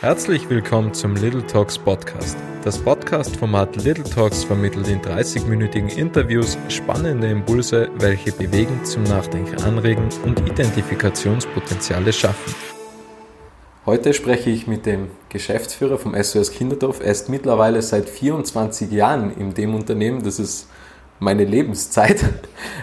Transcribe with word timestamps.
Herzlich 0.00 0.48
willkommen 0.48 0.94
zum 0.94 1.16
Little 1.16 1.44
Talks 1.44 1.76
Podcast. 1.76 2.38
Das 2.62 2.78
Podcast-Format 2.78 3.82
Little 3.82 4.04
Talks 4.04 4.44
vermittelt 4.44 4.86
in 4.86 5.00
30-minütigen 5.00 5.88
Interviews 5.88 6.56
spannende 6.68 7.28
Impulse, 7.28 7.90
welche 7.98 8.30
bewegen, 8.30 8.84
zum 8.84 9.02
Nachdenken 9.02 9.60
anregen 9.64 10.08
und 10.24 10.38
Identifikationspotenziale 10.48 12.12
schaffen. 12.12 12.54
Heute 13.86 14.14
spreche 14.14 14.50
ich 14.50 14.68
mit 14.68 14.86
dem 14.86 15.08
Geschäftsführer 15.30 15.98
vom 15.98 16.14
SOS 16.14 16.52
Kinderdorf. 16.52 17.00
Er 17.00 17.10
ist 17.10 17.28
mittlerweile 17.28 17.82
seit 17.82 18.08
24 18.08 18.92
Jahren 18.92 19.36
in 19.36 19.52
dem 19.52 19.74
Unternehmen. 19.74 20.22
Das 20.22 20.38
ist 20.38 20.68
meine 21.18 21.44
Lebenszeit. 21.44 22.24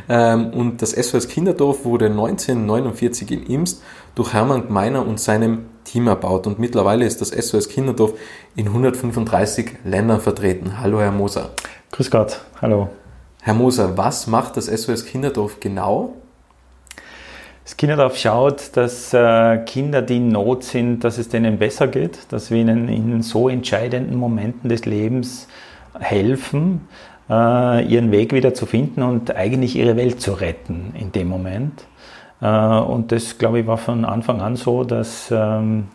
Ähm, 0.07 0.53
und 0.53 0.83
das 0.83 0.91
SOS 0.91 1.27
Kinderdorf 1.27 1.83
wurde 1.83 2.05
1949 2.05 3.31
in 3.31 3.43
Imst 3.47 3.81
durch 4.13 4.33
Hermann 4.33 4.67
Gmeiner 4.67 5.03
und 5.03 5.19
seinem 5.19 5.65
Team 5.95 6.07
erbaut. 6.07 6.45
Und 6.45 6.59
mittlerweile 6.59 7.05
ist 7.05 7.21
das 7.21 7.29
SOS 7.29 7.69
Kinderdorf 7.69 8.15
in 8.57 8.67
135 8.67 9.77
Ländern 9.85 10.19
vertreten. 10.19 10.81
Hallo, 10.81 10.99
Herr 10.99 11.13
Moser. 11.13 11.51
Grüß 11.91 12.11
Gott, 12.11 12.41
hallo. 12.61 12.89
Herr 13.41 13.53
Moser, 13.53 13.97
was 13.97 14.27
macht 14.27 14.57
das 14.57 14.65
SOS 14.65 15.05
Kinderdorf 15.05 15.61
genau? 15.61 16.15
Das 17.63 17.77
Kinderdorf 17.77 18.17
schaut, 18.17 18.75
dass 18.75 19.13
äh, 19.13 19.59
Kinder, 19.65 20.01
die 20.01 20.17
in 20.17 20.27
Not 20.27 20.65
sind, 20.65 21.05
dass 21.05 21.17
es 21.17 21.29
denen 21.29 21.57
besser 21.59 21.87
geht, 21.87 22.19
dass 22.29 22.51
wir 22.51 22.57
ihnen 22.57 22.89
in 22.89 23.21
so 23.21 23.47
entscheidenden 23.47 24.17
Momenten 24.17 24.67
des 24.67 24.85
Lebens 24.85 25.47
helfen, 25.97 26.89
äh, 27.29 27.85
ihren 27.85 28.11
Weg 28.11 28.33
wieder 28.33 28.53
zu 28.53 28.65
finden 28.65 29.01
und 29.01 29.33
eigentlich 29.33 29.77
ihre 29.77 29.95
Welt 29.95 30.19
zu 30.19 30.33
retten 30.33 30.93
in 30.99 31.13
dem 31.13 31.29
Moment. 31.29 31.85
Äh, 32.41 32.47
und 32.47 33.11
das, 33.11 33.37
glaube 33.37 33.59
ich, 33.59 33.67
war 33.67 33.77
von 33.77 34.05
Anfang 34.05 34.41
an 34.41 34.55
so, 34.55 34.83
dass 34.83 35.29
ähm, 35.31 35.87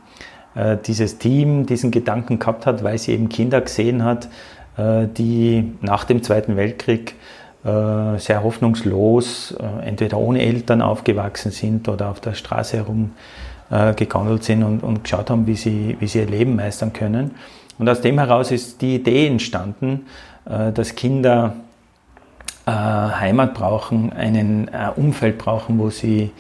äh, 0.55 0.77
dieses 0.85 1.19
Team 1.19 1.67
diesen 1.67 1.91
Gedanken 1.91 2.39
gehabt 2.39 2.67
hat, 2.67 2.83
weil 2.85 2.99
sie 2.99 3.13
eben 3.13 3.29
Kinder 3.29 3.61
gesehen 3.61 4.05
hat, 4.05 4.29
die 4.79 5.73
nach 5.83 6.05
dem 6.05 6.23
Zweiten 6.23 6.57
Weltkrieg 6.57 7.17
sehr 7.63 8.43
hoffnungslos, 8.43 9.55
entweder 9.85 10.17
ohne 10.17 10.41
Eltern 10.41 10.81
aufgewachsen 10.81 11.51
sind 11.51 11.87
oder 11.87 12.09
auf 12.09 12.21
der 12.21 12.33
Straße 12.33 12.79
herum 12.79 13.11
gegandelt 13.97 14.45
sind 14.45 14.63
und, 14.63 14.83
und 14.83 15.05
geschaut 15.05 15.29
haben, 15.29 15.47
wie 15.47 15.57
sie, 15.57 15.97
wie 16.01 16.07
sie 16.07 16.21
ihr 16.21 16.27
Leben 16.27 16.57
meistern 16.57 16.95
können. 16.95 17.33
Und 17.81 17.89
aus 17.89 18.03
dem 18.03 18.19
heraus 18.19 18.51
ist 18.51 18.83
die 18.83 18.97
Idee 18.97 19.27
entstanden, 19.27 20.07
äh, 20.45 20.71
dass 20.71 20.95
Kinder 20.95 21.55
äh, 21.57 21.70
Heimat 22.71 23.55
brauchen, 23.55 24.13
ein 24.13 24.69
äh, 24.69 24.91
Umfeld 24.97 25.39
brauchen, 25.39 25.79
wo 25.79 25.91
sie 25.91 26.33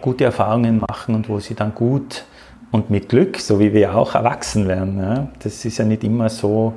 gute 0.00 0.24
Erfahrungen 0.24 0.80
machen 0.80 1.14
und 1.14 1.28
wo 1.28 1.38
sie 1.38 1.54
dann 1.54 1.76
gut 1.76 2.24
und 2.72 2.90
mit 2.90 3.08
Glück, 3.08 3.38
so 3.38 3.60
wie 3.60 3.72
wir 3.72 3.94
auch, 3.94 4.16
erwachsen 4.16 4.66
werden. 4.66 5.28
Das 5.44 5.64
ist 5.64 5.78
ja 5.78 5.84
nicht 5.84 6.02
immer 6.02 6.28
so 6.28 6.74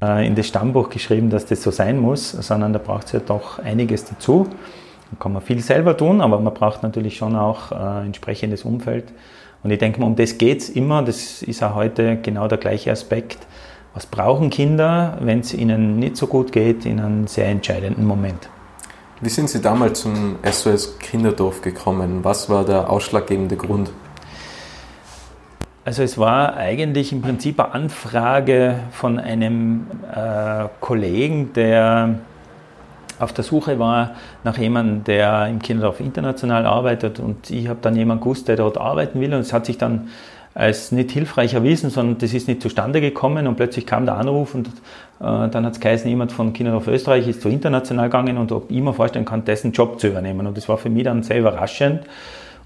in 0.00 0.36
das 0.36 0.46
Stammbuch 0.46 0.90
geschrieben, 0.90 1.28
dass 1.28 1.44
das 1.46 1.60
so 1.60 1.72
sein 1.72 1.98
muss, 1.98 2.30
sondern 2.30 2.72
da 2.72 2.78
braucht 2.78 3.06
es 3.06 3.12
ja 3.12 3.18
doch 3.18 3.58
einiges 3.58 4.04
dazu. 4.04 4.46
Da 5.10 5.16
kann 5.18 5.32
man 5.32 5.42
viel 5.42 5.58
selber 5.58 5.96
tun, 5.96 6.20
aber 6.20 6.38
man 6.38 6.54
braucht 6.54 6.84
natürlich 6.84 7.16
schon 7.16 7.34
auch 7.34 7.72
ein 7.72 8.06
entsprechendes 8.06 8.64
Umfeld. 8.64 9.06
Und 9.62 9.70
ich 9.70 9.78
denke 9.78 10.00
mal, 10.00 10.06
um 10.06 10.16
das 10.16 10.38
geht 10.38 10.60
es 10.60 10.68
immer. 10.68 11.02
Das 11.02 11.42
ist 11.42 11.64
auch 11.64 11.74
heute 11.74 12.16
genau 12.16 12.48
der 12.48 12.58
gleiche 12.58 12.92
Aspekt 12.92 13.38
was 13.94 14.06
brauchen 14.06 14.50
Kinder, 14.50 15.18
wenn 15.20 15.40
es 15.40 15.52
ihnen 15.52 15.98
nicht 15.98 16.16
so 16.16 16.26
gut 16.26 16.52
geht, 16.52 16.86
in 16.86 17.00
einem 17.00 17.26
sehr 17.26 17.46
entscheidenden 17.46 18.06
Moment? 18.06 18.48
Wie 19.20 19.28
sind 19.28 19.50
Sie 19.50 19.60
damals 19.60 20.00
zum 20.00 20.36
SOS 20.50 20.98
Kinderdorf 20.98 21.60
gekommen? 21.60 22.20
Was 22.22 22.48
war 22.48 22.64
der 22.64 22.88
ausschlaggebende 22.88 23.56
Grund? 23.56 23.90
Also 25.84 26.02
es 26.02 26.16
war 26.18 26.56
eigentlich 26.56 27.12
im 27.12 27.20
Prinzip 27.20 27.58
eine 27.58 27.72
Anfrage 27.72 28.76
von 28.92 29.18
einem 29.18 29.86
äh, 30.14 30.68
Kollegen, 30.80 31.52
der 31.52 32.20
auf 33.18 33.32
der 33.32 33.44
Suche 33.44 33.78
war 33.78 34.12
nach 34.44 34.56
jemandem, 34.56 35.04
der 35.04 35.46
im 35.48 35.60
Kinderdorf 35.60 36.00
international 36.00 36.64
arbeitet 36.64 37.20
und 37.20 37.50
ich 37.50 37.68
habe 37.68 37.80
dann 37.82 37.96
jemanden 37.96 38.22
gewusst, 38.22 38.48
der 38.48 38.56
dort 38.56 38.78
arbeiten 38.78 39.20
will 39.20 39.34
und 39.34 39.40
es 39.40 39.52
hat 39.52 39.66
sich 39.66 39.76
dann 39.76 40.08
als 40.60 40.92
nicht 40.92 41.10
hilfreich 41.10 41.54
erwiesen, 41.54 41.88
sondern 41.88 42.18
das 42.18 42.34
ist 42.34 42.46
nicht 42.46 42.60
zustande 42.60 43.00
gekommen 43.00 43.46
und 43.46 43.56
plötzlich 43.56 43.86
kam 43.86 44.04
der 44.04 44.16
Anruf 44.16 44.54
und 44.54 44.68
äh, 44.68 44.70
dann 45.18 45.64
hat 45.64 45.72
es 45.72 45.80
geheißen, 45.80 46.08
jemand 46.08 46.32
von 46.32 46.52
Kinderdorf 46.52 46.86
Österreich 46.86 47.26
ist 47.26 47.40
zu 47.40 47.48
international 47.48 48.10
gegangen 48.10 48.36
und 48.36 48.52
ob 48.52 48.70
ich 48.70 48.80
mir 48.80 48.92
vorstellen 48.92 49.24
kann, 49.24 49.44
dessen 49.44 49.72
Job 49.72 49.98
zu 49.98 50.08
übernehmen. 50.08 50.46
Und 50.46 50.58
das 50.58 50.68
war 50.68 50.76
für 50.76 50.90
mich 50.90 51.04
dann 51.04 51.22
sehr 51.22 51.38
überraschend 51.38 52.02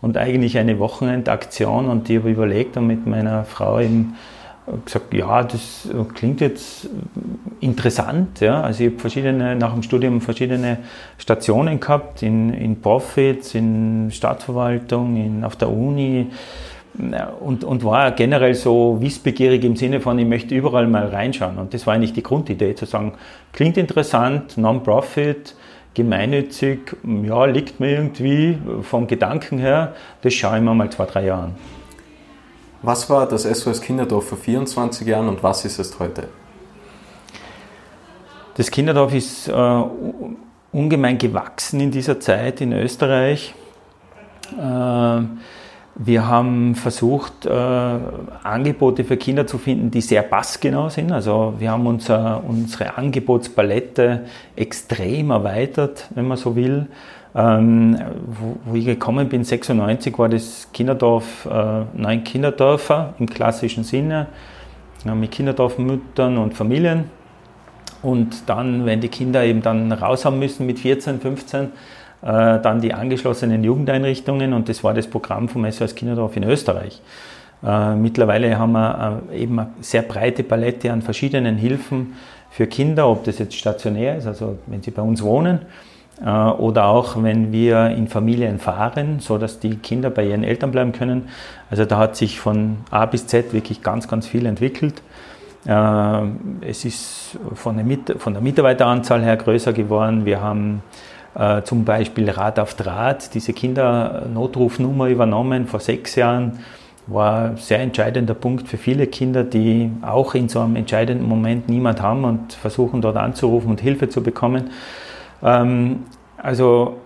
und 0.02 0.16
eigentlich 0.16 0.58
eine 0.58 0.80
Wochenendaktion 0.80 1.88
und 1.88 2.10
ich 2.10 2.18
habe 2.18 2.30
überlegt 2.30 2.76
und 2.76 2.88
mit 2.88 3.06
meiner 3.06 3.44
Frau 3.44 3.78
eben 3.78 4.14
gesagt, 4.84 5.14
ja, 5.14 5.44
das 5.44 5.88
klingt 6.14 6.40
jetzt 6.40 6.88
interessant. 7.60 8.40
Ja. 8.40 8.60
Also 8.62 8.82
ich 8.82 8.90
habe 8.90 8.98
verschiedene, 8.98 9.54
nach 9.54 9.72
dem 9.72 9.84
Studium 9.84 10.20
verschiedene 10.20 10.78
Stationen 11.18 11.78
gehabt, 11.78 12.22
in, 12.22 12.52
in 12.52 12.80
Profits, 12.80 13.54
in 13.54 14.10
Stadtverwaltung, 14.10 15.16
in, 15.16 15.44
auf 15.44 15.54
der 15.54 15.70
Uni, 15.70 16.26
und, 17.40 17.64
und 17.64 17.84
war 17.84 18.12
generell 18.12 18.54
so 18.54 18.98
wissbegierig 19.00 19.64
im 19.64 19.76
Sinne 19.76 20.00
von, 20.00 20.18
ich 20.18 20.26
möchte 20.26 20.54
überall 20.54 20.86
mal 20.86 21.08
reinschauen. 21.08 21.58
Und 21.58 21.74
das 21.74 21.86
war 21.86 21.94
eigentlich 21.94 22.12
die 22.12 22.22
Grundidee, 22.22 22.74
zu 22.74 22.86
sagen, 22.86 23.14
klingt 23.52 23.76
interessant, 23.76 24.56
Non-Profit, 24.56 25.56
gemeinnützig, 25.94 26.96
ja, 27.22 27.44
liegt 27.46 27.80
mir 27.80 27.90
irgendwie 27.90 28.58
vom 28.82 29.06
Gedanken 29.06 29.58
her, 29.58 29.94
das 30.22 30.34
schaue 30.34 30.56
ich 30.56 30.62
mir 30.62 30.74
mal 30.74 30.90
zwei, 30.90 31.06
drei 31.06 31.24
Jahre 31.24 31.42
an. 31.44 31.54
Was 32.82 33.08
war 33.08 33.26
das 33.26 33.44
SOS 33.44 33.80
Kinderdorf 33.80 34.28
vor 34.28 34.38
24 34.38 35.06
Jahren 35.06 35.28
und 35.28 35.42
was 35.42 35.64
ist 35.64 35.78
es 35.78 35.98
heute? 35.98 36.28
Das 38.56 38.70
Kinderdorf 38.70 39.14
ist 39.14 39.48
äh, 39.48 39.82
ungemein 40.70 41.18
gewachsen 41.18 41.80
in 41.80 41.90
dieser 41.90 42.20
Zeit 42.20 42.60
in 42.60 42.72
Österreich. 42.72 43.54
Äh, 44.52 45.20
wir 45.96 46.26
haben 46.26 46.74
versucht, 46.74 47.46
äh, 47.46 47.50
Angebote 47.50 49.04
für 49.04 49.16
Kinder 49.16 49.46
zu 49.46 49.58
finden, 49.58 49.90
die 49.90 50.00
sehr 50.00 50.22
passgenau 50.22 50.88
sind. 50.88 51.12
Also 51.12 51.54
wir 51.58 51.70
haben 51.70 51.86
unser, 51.86 52.42
unsere 52.44 52.96
Angebotspalette 52.98 54.24
extrem 54.56 55.30
erweitert, 55.30 56.08
wenn 56.14 56.26
man 56.26 56.36
so 56.36 56.56
will. 56.56 56.86
Ähm, 57.36 57.98
wo, 58.26 58.56
wo, 58.64 58.76
ich 58.76 58.84
gekommen 58.84 59.28
bin, 59.28 59.42
96, 59.44 60.16
war 60.18 60.28
das 60.28 60.68
Kinderdorf 60.72 61.46
äh, 61.46 61.82
neun 61.94 62.22
Kinderdörfer 62.22 63.14
im 63.18 63.28
klassischen 63.28 63.82
Sinne, 63.82 64.28
ja, 65.04 65.14
mit 65.16 65.32
Kinderdorfmüttern 65.32 66.38
und 66.38 66.54
Familien. 66.54 67.10
Und 68.02 68.48
dann, 68.48 68.84
wenn 68.86 69.00
die 69.00 69.08
Kinder 69.08 69.44
eben 69.44 69.62
dann 69.62 69.90
raus 69.90 70.24
haben 70.24 70.38
müssen 70.38 70.66
mit 70.66 70.78
14, 70.78 71.20
15, 71.20 71.64
äh, 71.64 71.68
dann 72.26 72.80
die 72.80 72.94
angeschlossenen 72.94 73.62
Jugendeinrichtungen 73.62 74.54
und 74.54 74.70
das 74.70 74.82
war 74.82 74.94
das 74.94 75.06
Programm 75.06 75.50
vom 75.50 75.70
SOS 75.70 75.94
Kinderdorf 75.94 76.34
in 76.36 76.44
Österreich. 76.44 77.02
Äh, 77.64 77.94
mittlerweile 77.96 78.58
haben 78.58 78.72
wir 78.72 79.22
äh, 79.32 79.42
eben 79.42 79.58
eine 79.58 79.70
sehr 79.80 80.02
breite 80.02 80.42
Palette 80.42 80.92
an 80.92 81.02
verschiedenen 81.02 81.56
Hilfen 81.56 82.14
für 82.50 82.66
Kinder, 82.66 83.08
ob 83.08 83.24
das 83.24 83.38
jetzt 83.38 83.54
stationär 83.54 84.16
ist, 84.16 84.26
also 84.26 84.58
wenn 84.66 84.82
sie 84.82 84.90
bei 84.90 85.02
uns 85.02 85.22
wohnen, 85.22 85.60
oder 86.20 86.84
auch 86.84 87.20
wenn 87.20 87.50
wir 87.50 87.88
in 87.88 88.06
Familien 88.06 88.60
fahren, 88.60 89.18
so 89.18 89.36
dass 89.36 89.58
die 89.58 89.74
Kinder 89.74 90.10
bei 90.10 90.24
ihren 90.24 90.44
Eltern 90.44 90.70
bleiben 90.70 90.92
können. 90.92 91.28
Also 91.70 91.86
da 91.86 91.98
hat 91.98 92.14
sich 92.14 92.38
von 92.38 92.76
A 92.92 93.06
bis 93.06 93.26
Z 93.26 93.52
wirklich 93.52 93.82
ganz, 93.82 94.06
ganz 94.06 94.28
viel 94.28 94.46
entwickelt. 94.46 95.02
Es 95.64 96.84
ist 96.84 97.36
von 97.54 97.74
der 97.76 98.40
Mitarbeiteranzahl 98.42 99.24
her 99.24 99.36
größer 99.36 99.72
geworden. 99.72 100.24
Wir 100.24 100.40
haben 100.40 100.84
äh, 100.84 101.13
zum 101.64 101.84
Beispiel 101.84 102.30
Rad 102.30 102.60
auf 102.60 102.74
Draht, 102.74 103.34
diese 103.34 103.52
Kindernotrufnummer 103.52 105.08
übernommen 105.08 105.66
vor 105.66 105.80
sechs 105.80 106.14
Jahren, 106.14 106.60
war 107.06 107.50
ein 107.50 107.56
sehr 107.56 107.80
entscheidender 107.80 108.34
Punkt 108.34 108.68
für 108.68 108.78
viele 108.78 109.06
Kinder, 109.06 109.44
die 109.44 109.90
auch 110.02 110.34
in 110.34 110.48
so 110.48 110.60
einem 110.60 110.76
entscheidenden 110.76 111.28
Moment 111.28 111.68
niemand 111.68 112.00
haben 112.00 112.24
und 112.24 112.54
versuchen 112.54 113.02
dort 113.02 113.16
anzurufen 113.16 113.70
und 113.70 113.80
Hilfe 113.80 114.08
zu 114.08 114.22
bekommen. 114.22 114.70
Ähm, 115.42 116.04
also 116.36 116.98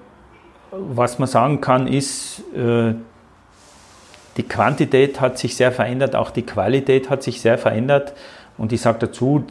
was 0.70 1.18
man 1.18 1.28
sagen 1.28 1.60
kann, 1.60 1.86
ist, 1.86 2.42
äh, 2.54 2.94
die 4.36 4.42
Quantität 4.44 5.20
hat 5.20 5.38
sich 5.38 5.56
sehr 5.56 5.72
verändert, 5.72 6.14
auch 6.14 6.30
die 6.30 6.42
Qualität 6.42 7.10
hat 7.10 7.22
sich 7.22 7.40
sehr 7.40 7.58
verändert. 7.58 8.12
Und 8.56 8.72
ich 8.72 8.80
sage 8.80 8.98
dazu, 9.00 9.44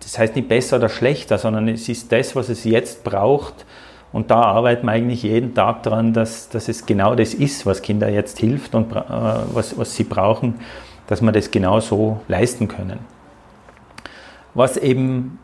das 0.00 0.18
heißt 0.18 0.36
nicht 0.36 0.48
besser 0.48 0.76
oder 0.76 0.90
schlechter, 0.90 1.38
sondern 1.38 1.68
es 1.68 1.88
ist 1.88 2.12
das, 2.12 2.36
was 2.36 2.50
es 2.50 2.64
jetzt 2.64 3.04
braucht, 3.04 3.64
und 4.14 4.30
da 4.30 4.42
arbeiten 4.42 4.86
wir 4.86 4.92
eigentlich 4.92 5.24
jeden 5.24 5.56
Tag 5.56 5.82
daran, 5.82 6.12
dass, 6.12 6.48
dass 6.48 6.68
es 6.68 6.86
genau 6.86 7.16
das 7.16 7.34
ist, 7.34 7.66
was 7.66 7.82
Kinder 7.82 8.08
jetzt 8.08 8.38
hilft 8.38 8.76
und 8.76 8.92
äh, 8.92 9.00
was, 9.52 9.76
was 9.76 9.96
sie 9.96 10.04
brauchen, 10.04 10.54
dass 11.08 11.20
wir 11.20 11.32
das 11.32 11.50
genau 11.50 11.80
so 11.80 12.20
leisten 12.28 12.68
können. 12.68 13.00
Was 14.54 14.76
eben 14.76 15.40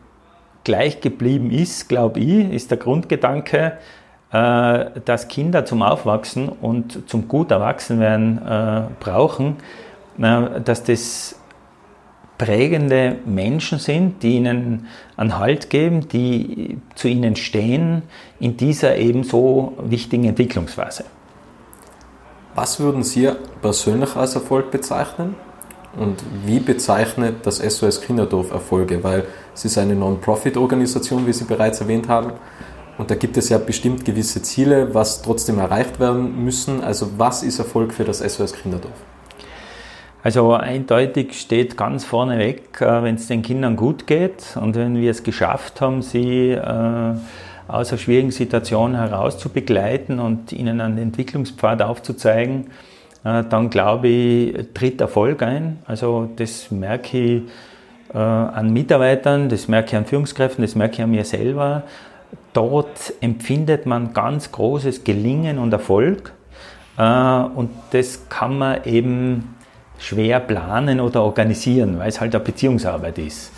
gleich 0.63 1.01
geblieben 1.01 1.51
ist, 1.51 1.89
glaube 1.89 2.21
ich, 2.21 2.49
ist 2.49 2.71
der 2.71 2.77
Grundgedanke, 2.77 3.73
äh, 4.31 4.85
dass 5.03 5.27
Kinder 5.27 5.65
zum 5.65 5.81
Aufwachsen 5.81 6.47
und 6.47 7.09
zum 7.09 7.27
gut 7.27 7.51
Erwachsenwerden 7.51 8.37
äh, 8.37 8.81
brauchen, 9.01 9.57
dass 10.17 10.83
das 10.83 11.40
prägende 12.41 13.17
Menschen 13.23 13.77
sind, 13.77 14.23
die 14.23 14.37
ihnen 14.37 14.87
einen 15.15 15.37
Halt 15.37 15.69
geben, 15.69 16.07
die 16.07 16.79
zu 16.95 17.07
ihnen 17.07 17.35
stehen 17.35 18.01
in 18.39 18.57
dieser 18.57 18.95
ebenso 18.97 19.73
wichtigen 19.83 20.23
Entwicklungsphase. 20.23 21.03
Was 22.55 22.79
würden 22.79 23.03
Sie 23.03 23.29
persönlich 23.61 24.15
als 24.15 24.33
Erfolg 24.33 24.71
bezeichnen? 24.71 25.35
Und 25.95 26.23
wie 26.43 26.59
bezeichnet 26.59 27.45
das 27.45 27.57
SOS 27.57 28.01
Kinderdorf 28.01 28.49
Erfolge? 28.49 29.03
Weil 29.03 29.25
es 29.53 29.63
ist 29.65 29.77
eine 29.77 29.93
Non-Profit-Organisation, 29.93 31.27
wie 31.27 31.33
Sie 31.33 31.43
bereits 31.43 31.79
erwähnt 31.79 32.07
haben. 32.07 32.31
Und 32.97 33.11
da 33.11 33.15
gibt 33.15 33.37
es 33.37 33.49
ja 33.49 33.59
bestimmt 33.59 34.03
gewisse 34.03 34.41
Ziele, 34.41 34.95
was 34.95 35.21
trotzdem 35.21 35.59
erreicht 35.59 35.99
werden 35.99 36.43
müssen. 36.43 36.83
Also 36.83 37.19
was 37.19 37.43
ist 37.43 37.59
Erfolg 37.59 37.93
für 37.93 38.03
das 38.03 38.17
SOS 38.17 38.53
Kinderdorf? 38.53 39.10
Also 40.23 40.53
eindeutig 40.53 41.39
steht 41.39 41.77
ganz 41.77 42.05
vorne 42.05 42.37
weg, 42.37 42.79
äh, 42.79 43.03
wenn 43.03 43.15
es 43.15 43.27
den 43.27 43.41
Kindern 43.41 43.75
gut 43.75 44.05
geht 44.05 44.55
und 44.59 44.75
wenn 44.75 44.95
wir 44.95 45.09
es 45.09 45.23
geschafft 45.23 45.81
haben, 45.81 46.03
sie 46.03 46.51
äh, 46.51 47.13
aus 47.67 47.89
einer 47.89 47.97
schwierigen 47.97 48.29
Situation 48.29 48.95
heraus 48.95 49.39
zu 49.39 49.49
begleiten 49.49 50.19
und 50.19 50.51
ihnen 50.53 50.79
einen 50.79 50.99
Entwicklungspfad 50.99 51.81
aufzuzeigen, 51.81 52.67
äh, 53.23 53.43
dann 53.49 53.71
glaube 53.71 54.09
ich, 54.09 54.67
tritt 54.75 55.01
Erfolg 55.01 55.41
ein. 55.41 55.79
Also 55.85 56.29
das 56.35 56.69
merke 56.69 57.17
ich 57.17 57.41
an 58.13 58.73
Mitarbeitern, 58.73 59.47
das 59.47 59.69
merke 59.69 59.91
ich 59.91 59.95
an 59.95 60.03
Führungskräften, 60.05 60.65
das 60.65 60.75
merke 60.75 60.95
ich 60.95 61.01
an 61.01 61.11
mir 61.11 61.23
selber. 61.23 61.83
Dort 62.51 63.13
empfindet 63.21 63.85
man 63.85 64.11
ganz 64.11 64.51
großes 64.51 65.05
Gelingen 65.05 65.57
und 65.57 65.71
Erfolg 65.71 66.33
und 66.97 67.69
das 67.91 68.27
kann 68.27 68.57
man 68.57 68.83
eben 68.83 69.55
schwer 70.01 70.39
planen 70.39 70.99
oder 70.99 71.23
organisieren, 71.23 71.99
weil 71.99 72.09
es 72.09 72.19
halt 72.19 72.33
eine 72.35 72.43
Beziehungsarbeit 72.43 73.17
ist. 73.19 73.51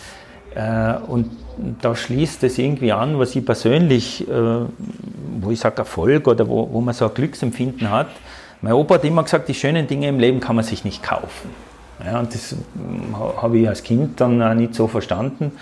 Äh, 0.54 0.94
und 1.08 1.32
da 1.82 1.96
schließt 1.96 2.44
es 2.44 2.58
irgendwie 2.58 2.92
an, 2.92 3.18
was 3.18 3.36
ich 3.36 3.46
persönlich, 3.46 4.28
äh, 4.28 4.32
wo 4.32 5.52
ich 5.52 5.60
sage 5.60 5.78
Erfolg 5.78 6.28
oder 6.28 6.48
wo, 6.48 6.70
wo 6.72 6.82
man 6.82 6.94
so 6.94 7.06
ein 7.06 7.14
Glücksempfinden 7.14 7.90
hat. 7.90 8.08
Mein 8.62 8.74
Opa 8.74 8.96
hat 8.96 9.06
immer 9.06 9.24
gesagt, 9.24 9.48
die 9.48 9.54
schönen 9.54 9.88
Dinge 9.88 10.08
im 10.10 10.20
Leben 10.20 10.40
kann 10.40 10.56
man 10.56 10.66
sich 10.66 10.84
nicht 10.84 11.02
kaufen. 11.02 11.50
Ja, 12.06 12.20
und 12.20 12.34
das 12.34 12.52
hm, 12.52 13.16
habe 13.42 13.60
ich 13.60 13.68
als 13.68 13.84
Kind 13.84 14.20
dann 14.20 14.42
auch 14.42 14.54
nicht 14.54 14.76
so 14.76 14.88
verstanden 14.88 15.54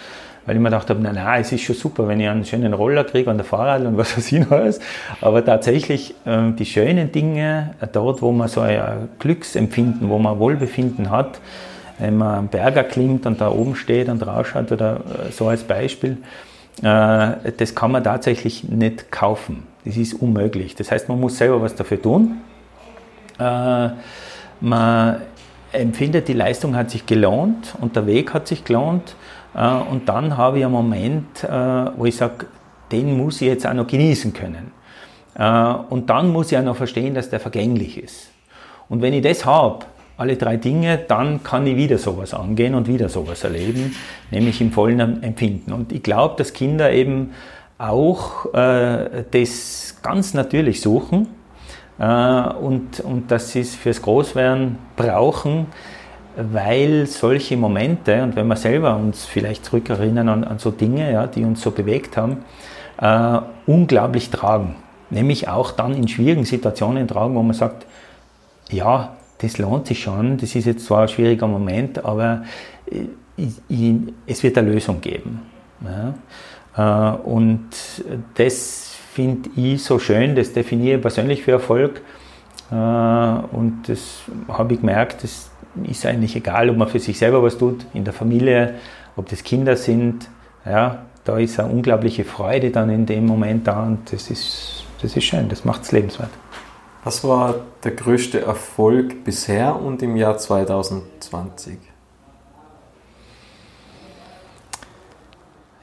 weil 0.45 0.55
ich 0.55 0.61
mir 0.61 0.69
gedacht 0.69 0.89
habe, 0.89 0.99
na, 1.01 1.37
es 1.37 1.51
ist 1.51 1.61
schon 1.61 1.75
super, 1.75 2.07
wenn 2.07 2.19
ich 2.19 2.27
einen 2.27 2.45
schönen 2.45 2.73
Roller 2.73 3.03
kriege 3.03 3.29
und 3.29 3.39
ein 3.39 3.45
Fahrrad 3.45 3.85
und 3.85 3.97
was 3.97 4.17
weiß 4.17 4.31
ich 4.31 4.39
noch 4.39 4.51
alles. 4.51 4.79
Aber 5.21 5.45
tatsächlich 5.45 6.15
äh, 6.25 6.51
die 6.51 6.65
schönen 6.65 7.11
Dinge, 7.11 7.75
äh, 7.79 7.87
dort, 7.91 8.21
wo 8.21 8.31
man 8.31 8.47
so 8.47 8.61
ein 8.61 9.09
Glücksempfinden, 9.19 10.09
wo 10.09 10.17
man 10.17 10.39
Wohlbefinden 10.39 11.11
hat, 11.11 11.39
wenn 11.99 12.17
man 12.17 12.39
einen 12.39 12.47
Berger 12.47 12.83
klimmt 12.83 13.25
und 13.27 13.39
da 13.39 13.51
oben 13.51 13.75
steht 13.75 14.09
und 14.09 14.25
rausschaut 14.25 14.71
oder 14.71 14.95
äh, 14.95 15.31
so 15.31 15.47
als 15.47 15.63
Beispiel, 15.63 16.17
äh, 16.81 17.51
das 17.57 17.75
kann 17.75 17.91
man 17.91 18.03
tatsächlich 18.03 18.63
nicht 18.63 19.11
kaufen. 19.11 19.67
Das 19.85 19.97
ist 19.97 20.13
unmöglich. 20.13 20.75
Das 20.75 20.91
heißt, 20.91 21.07
man 21.09 21.19
muss 21.19 21.37
selber 21.37 21.61
was 21.61 21.75
dafür 21.75 22.01
tun. 22.01 22.37
Äh, 23.39 23.89
man 24.59 25.21
empfindet, 25.71 26.27
die 26.27 26.33
Leistung 26.33 26.75
hat 26.75 26.89
sich 26.89 27.05
gelohnt 27.05 27.75
und 27.79 27.95
der 27.95 28.05
Weg 28.07 28.33
hat 28.33 28.47
sich 28.47 28.63
gelohnt 28.63 29.09
äh, 29.09 29.15
und 29.53 30.07
dann 30.07 30.37
habe 30.37 30.59
ich 30.59 30.65
einen 30.65 30.73
Moment, 30.73 31.43
äh, 31.43 31.49
wo 31.49 32.05
ich 32.05 32.15
sage, 32.15 32.45
den 32.91 33.17
muss 33.17 33.41
ich 33.41 33.47
jetzt 33.47 33.67
auch 33.67 33.73
noch 33.73 33.87
genießen 33.87 34.33
können. 34.33 34.71
Äh, 35.35 35.73
und 35.89 36.09
dann 36.09 36.29
muss 36.29 36.51
ich 36.51 36.57
auch 36.57 36.63
noch 36.63 36.77
verstehen, 36.77 37.13
dass 37.13 37.29
der 37.29 37.39
vergänglich 37.39 38.01
ist. 38.01 38.29
Und 38.87 39.01
wenn 39.01 39.13
ich 39.13 39.23
das 39.23 39.45
habe, 39.45 39.85
alle 40.17 40.37
drei 40.37 40.57
Dinge, 40.57 40.99
dann 40.99 41.43
kann 41.43 41.65
ich 41.67 41.75
wieder 41.75 41.97
sowas 41.97 42.33
angehen 42.33 42.75
und 42.75 42.87
wieder 42.87 43.09
sowas 43.09 43.43
erleben, 43.43 43.95
nämlich 44.29 44.61
im 44.61 44.71
vollen 44.71 45.23
Empfinden. 45.23 45.73
Und 45.73 45.91
ich 45.91 46.03
glaube, 46.03 46.35
dass 46.37 46.53
Kinder 46.53 46.91
eben 46.91 47.31
auch 47.79 48.45
das 48.53 49.97
ganz 50.03 50.35
natürlich 50.35 50.81
suchen 50.81 51.27
und, 51.97 52.99
und 52.99 53.31
dass 53.31 53.53
sie 53.53 53.61
es 53.61 53.73
fürs 53.73 54.03
Großwerden 54.03 54.77
brauchen, 54.95 55.65
weil 56.35 57.05
solche 57.07 57.57
Momente, 57.57 58.23
und 58.23 58.35
wenn 58.35 58.47
wir 58.47 58.55
selber 58.55 58.95
uns 58.95 59.25
vielleicht 59.25 59.65
zurückerinnern 59.65 60.29
an, 60.29 60.43
an 60.43 60.59
so 60.59 60.71
Dinge, 60.71 61.11
ja, 61.11 61.27
die 61.27 61.43
uns 61.43 61.61
so 61.61 61.71
bewegt 61.71 62.17
haben, 62.17 62.37
äh, 62.99 63.39
unglaublich 63.65 64.29
tragen. 64.29 64.75
Nämlich 65.09 65.49
auch 65.49 65.71
dann 65.71 65.93
in 65.93 66.07
schwierigen 66.07 66.45
Situationen 66.45 67.07
tragen, 67.07 67.35
wo 67.35 67.43
man 67.43 67.53
sagt, 67.53 67.85
ja, 68.69 69.15
das 69.39 69.57
lohnt 69.57 69.87
sich 69.87 70.01
schon, 70.01 70.37
das 70.37 70.55
ist 70.55 70.65
jetzt 70.65 70.85
zwar 70.85 71.03
ein 71.03 71.07
schwieriger 71.07 71.47
Moment, 71.47 72.05
aber 72.05 72.43
ich, 73.35 73.49
ich, 73.67 73.93
es 74.27 74.43
wird 74.43 74.57
eine 74.57 74.71
Lösung 74.71 75.01
geben. 75.01 75.41
Ja. 75.83 76.13
Äh, 76.77 77.17
und 77.17 77.69
das 78.35 78.95
finde 79.13 79.49
ich 79.55 79.83
so 79.83 79.99
schön, 79.99 80.35
das 80.35 80.53
definiere 80.53 80.97
ich 80.97 81.01
persönlich 81.01 81.43
für 81.43 81.51
Erfolg. 81.51 82.01
Äh, 82.71 82.75
und 82.75 83.83
das 83.87 84.21
habe 84.47 84.73
ich 84.73 84.79
gemerkt, 84.79 85.23
das, 85.23 85.50
ist 85.83 86.05
eigentlich 86.05 86.35
egal, 86.35 86.69
ob 86.69 86.77
man 86.77 86.87
für 86.87 86.99
sich 86.99 87.17
selber 87.17 87.41
was 87.43 87.57
tut, 87.57 87.85
in 87.93 88.03
der 88.03 88.13
Familie, 88.13 88.75
ob 89.15 89.29
das 89.29 89.43
Kinder 89.43 89.75
sind. 89.75 90.29
Ja, 90.65 91.03
da 91.23 91.37
ist 91.37 91.59
eine 91.59 91.71
unglaubliche 91.71 92.23
Freude 92.23 92.71
dann 92.71 92.89
in 92.89 93.05
dem 93.05 93.25
Moment 93.25 93.67
da 93.67 93.83
und 93.83 94.11
das 94.11 94.29
ist, 94.29 94.85
das 95.01 95.15
ist 95.15 95.23
schön, 95.23 95.49
das 95.49 95.65
macht 95.65 95.83
es 95.83 95.91
lebenswert. 95.91 96.29
Was 97.03 97.23
war 97.23 97.55
der 97.83 97.91
größte 97.91 98.41
Erfolg 98.41 99.23
bisher 99.23 99.75
und 99.75 100.03
im 100.03 100.15
Jahr 100.15 100.37
2020? 100.37 101.77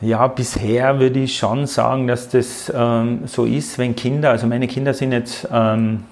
Ja, 0.01 0.29
bisher 0.29 1.01
würde 1.01 1.19
ich 1.19 1.37
schon 1.37 1.67
sagen, 1.67 2.07
dass 2.07 2.29
das 2.29 2.73
ähm, 2.73 3.23
so 3.27 3.45
ist, 3.45 3.79
wenn 3.79 3.97
Kinder, 3.97 4.31
also 4.31 4.47
meine 4.47 4.69
Kinder 4.69 4.95
sind 4.95 5.11
jetzt 5.11 5.49
ähm, 5.53 6.05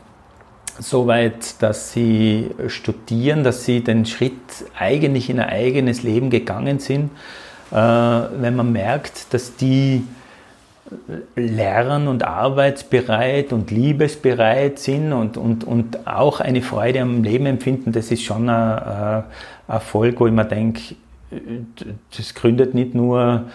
so 0.79 1.07
weit, 1.07 1.63
dass 1.63 1.93
sie 1.93 2.51
studieren, 2.69 3.45
dass 3.45 3.65
sie 3.65 3.83
den 3.83 4.07
Schritt 4.07 4.33
eigentlich 4.79 5.31
in 5.31 5.41
ein 5.41 5.49
eigenes 5.49 6.03
Leben 6.03 6.31
gegangen 6.31 6.79
sind. 6.79 7.11
Äh, 7.71 7.77
wenn 7.77 8.57
man 8.57 8.73
merkt, 8.73 9.33
dass 9.35 9.57
die 9.57 10.05
lern- 11.35 12.09
und 12.09 12.25
arbeitsbereit 12.25 13.53
und 13.53 13.71
liebesbereit 13.71 14.79
sind 14.79 15.13
und, 15.13 15.37
und, 15.37 15.65
und 15.65 16.07
auch 16.07 16.41
eine 16.41 16.63
Freude 16.63 17.01
am 17.01 17.25
Leben 17.25 17.47
empfinden, 17.47 17.93
das 17.93 18.11
ist 18.11 18.23
schon 18.23 18.49
ein, 18.49 18.79
ein 18.79 19.25
Erfolg, 19.69 20.21
wo 20.21 20.27
ich 20.27 20.33
mir 20.33 20.45
denke, 20.45 20.95
das 22.17 22.35
gründet 22.35 22.75
nicht 22.75 22.95
nur 22.95 23.47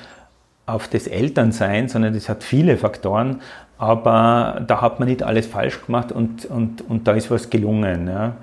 auf 0.72 0.88
das 0.88 1.08
Elternsein, 1.08 1.88
sondern 1.88 2.14
das 2.14 2.30
hat 2.30 2.44
viele 2.44 2.78
Faktoren, 2.78 3.42
aber 3.78 4.62
da 4.66 4.82
hat 4.82 5.00
man 5.00 5.10
nicht 5.10 5.24
alles 5.24 5.48
falsch 5.48 5.86
gemacht 5.86 6.12
und, 6.12 6.46
und, 6.46 6.82
und 6.88 7.08
da 7.08 7.14
ist 7.14 7.32
was 7.32 7.50
gelungen. 7.50 8.08
Ja. 8.08 8.36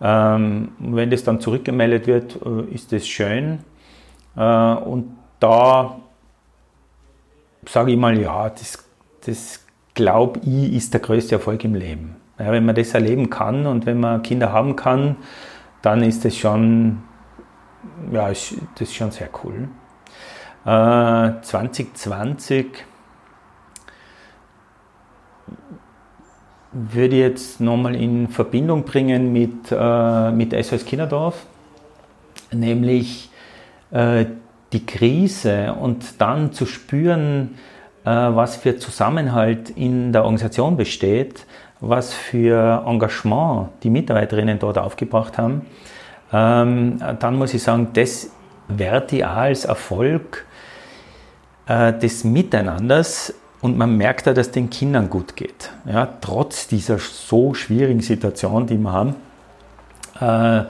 Ähm, 0.00 0.70
wenn 0.78 1.10
das 1.10 1.24
dann 1.24 1.40
zurückgemeldet 1.40 2.06
wird, 2.06 2.38
äh, 2.44 2.74
ist 2.74 2.92
das 2.92 3.06
schön. 3.06 3.60
Äh, 4.36 4.74
und 4.74 5.16
da 5.40 5.98
sage 7.66 7.92
ich 7.92 7.98
mal, 7.98 8.18
ja, 8.18 8.48
das, 8.48 8.84
das 9.26 9.64
glaube 9.94 10.40
ich, 10.44 10.72
ist 10.72 10.94
der 10.94 11.00
größte 11.00 11.34
Erfolg 11.34 11.64
im 11.64 11.74
Leben. 11.74 12.16
Ja, 12.38 12.52
wenn 12.52 12.64
man 12.64 12.74
das 12.74 12.94
erleben 12.94 13.30
kann 13.30 13.66
und 13.66 13.84
wenn 13.84 14.00
man 14.00 14.22
Kinder 14.22 14.52
haben 14.52 14.76
kann, 14.76 15.16
dann 15.82 16.02
ist 16.02 16.24
das 16.24 16.36
schon, 16.36 17.02
ja, 18.12 18.28
das 18.28 18.54
ist 18.78 18.94
schon 18.94 19.10
sehr 19.10 19.28
cool. 19.42 19.68
Äh, 20.68 21.40
2020 21.40 22.66
würde 26.72 27.16
ich 27.16 27.22
jetzt 27.22 27.60
nochmal 27.62 27.96
in 27.96 28.28
Verbindung 28.28 28.84
bringen 28.84 29.32
mit, 29.32 29.72
äh, 29.72 30.30
mit 30.30 30.52
SOS 30.52 30.84
Kinderdorf, 30.84 31.46
nämlich 32.52 33.30
äh, 33.92 34.26
die 34.74 34.84
Krise 34.84 35.72
und 35.72 36.20
dann 36.20 36.52
zu 36.52 36.66
spüren, 36.66 37.54
äh, 38.04 38.10
was 38.10 38.56
für 38.56 38.76
Zusammenhalt 38.76 39.70
in 39.70 40.12
der 40.12 40.24
Organisation 40.24 40.76
besteht, 40.76 41.46
was 41.80 42.12
für 42.12 42.84
Engagement 42.86 43.70
die 43.82 43.88
Mitarbeiterinnen 43.88 44.58
dort 44.58 44.76
aufgebracht 44.76 45.38
haben, 45.38 45.62
ähm, 46.30 46.98
dann 47.20 47.36
muss 47.36 47.54
ich 47.54 47.62
sagen, 47.62 47.88
das 47.94 48.30
werte 48.68 49.16
ich 49.16 49.26
als 49.26 49.64
Erfolg 49.64 50.44
äh, 51.68 51.92
des 51.92 52.24
Miteinanders 52.24 53.34
und 53.60 53.76
man 53.76 53.96
merkt 53.96 54.26
da, 54.26 54.32
dass 54.32 54.50
den 54.50 54.70
Kindern 54.70 55.10
gut 55.10 55.36
geht. 55.36 55.70
Ja, 55.86 56.08
trotz 56.20 56.68
dieser 56.68 56.98
so 56.98 57.54
schwierigen 57.54 58.00
Situation, 58.00 58.66
die 58.66 58.78
wir 58.78 58.92
haben. 58.92 59.14
Äh, 60.20 60.64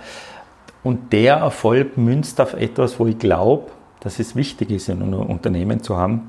und 0.83 1.12
der 1.12 1.37
Erfolg 1.37 1.99
münzt 1.99 2.40
auf 2.40 2.55
etwas, 2.55 2.99
wo 2.99 3.07
ich 3.07 3.19
glaube, 3.19 3.71
dass 4.00 4.19
es 4.19 4.37
wichtig 4.37 4.71
ist, 4.71 4.88
in 4.88 5.02
einem 5.02 5.21
Unternehmen 5.21 5.83
zu 5.83 5.97
haben, 5.97 6.28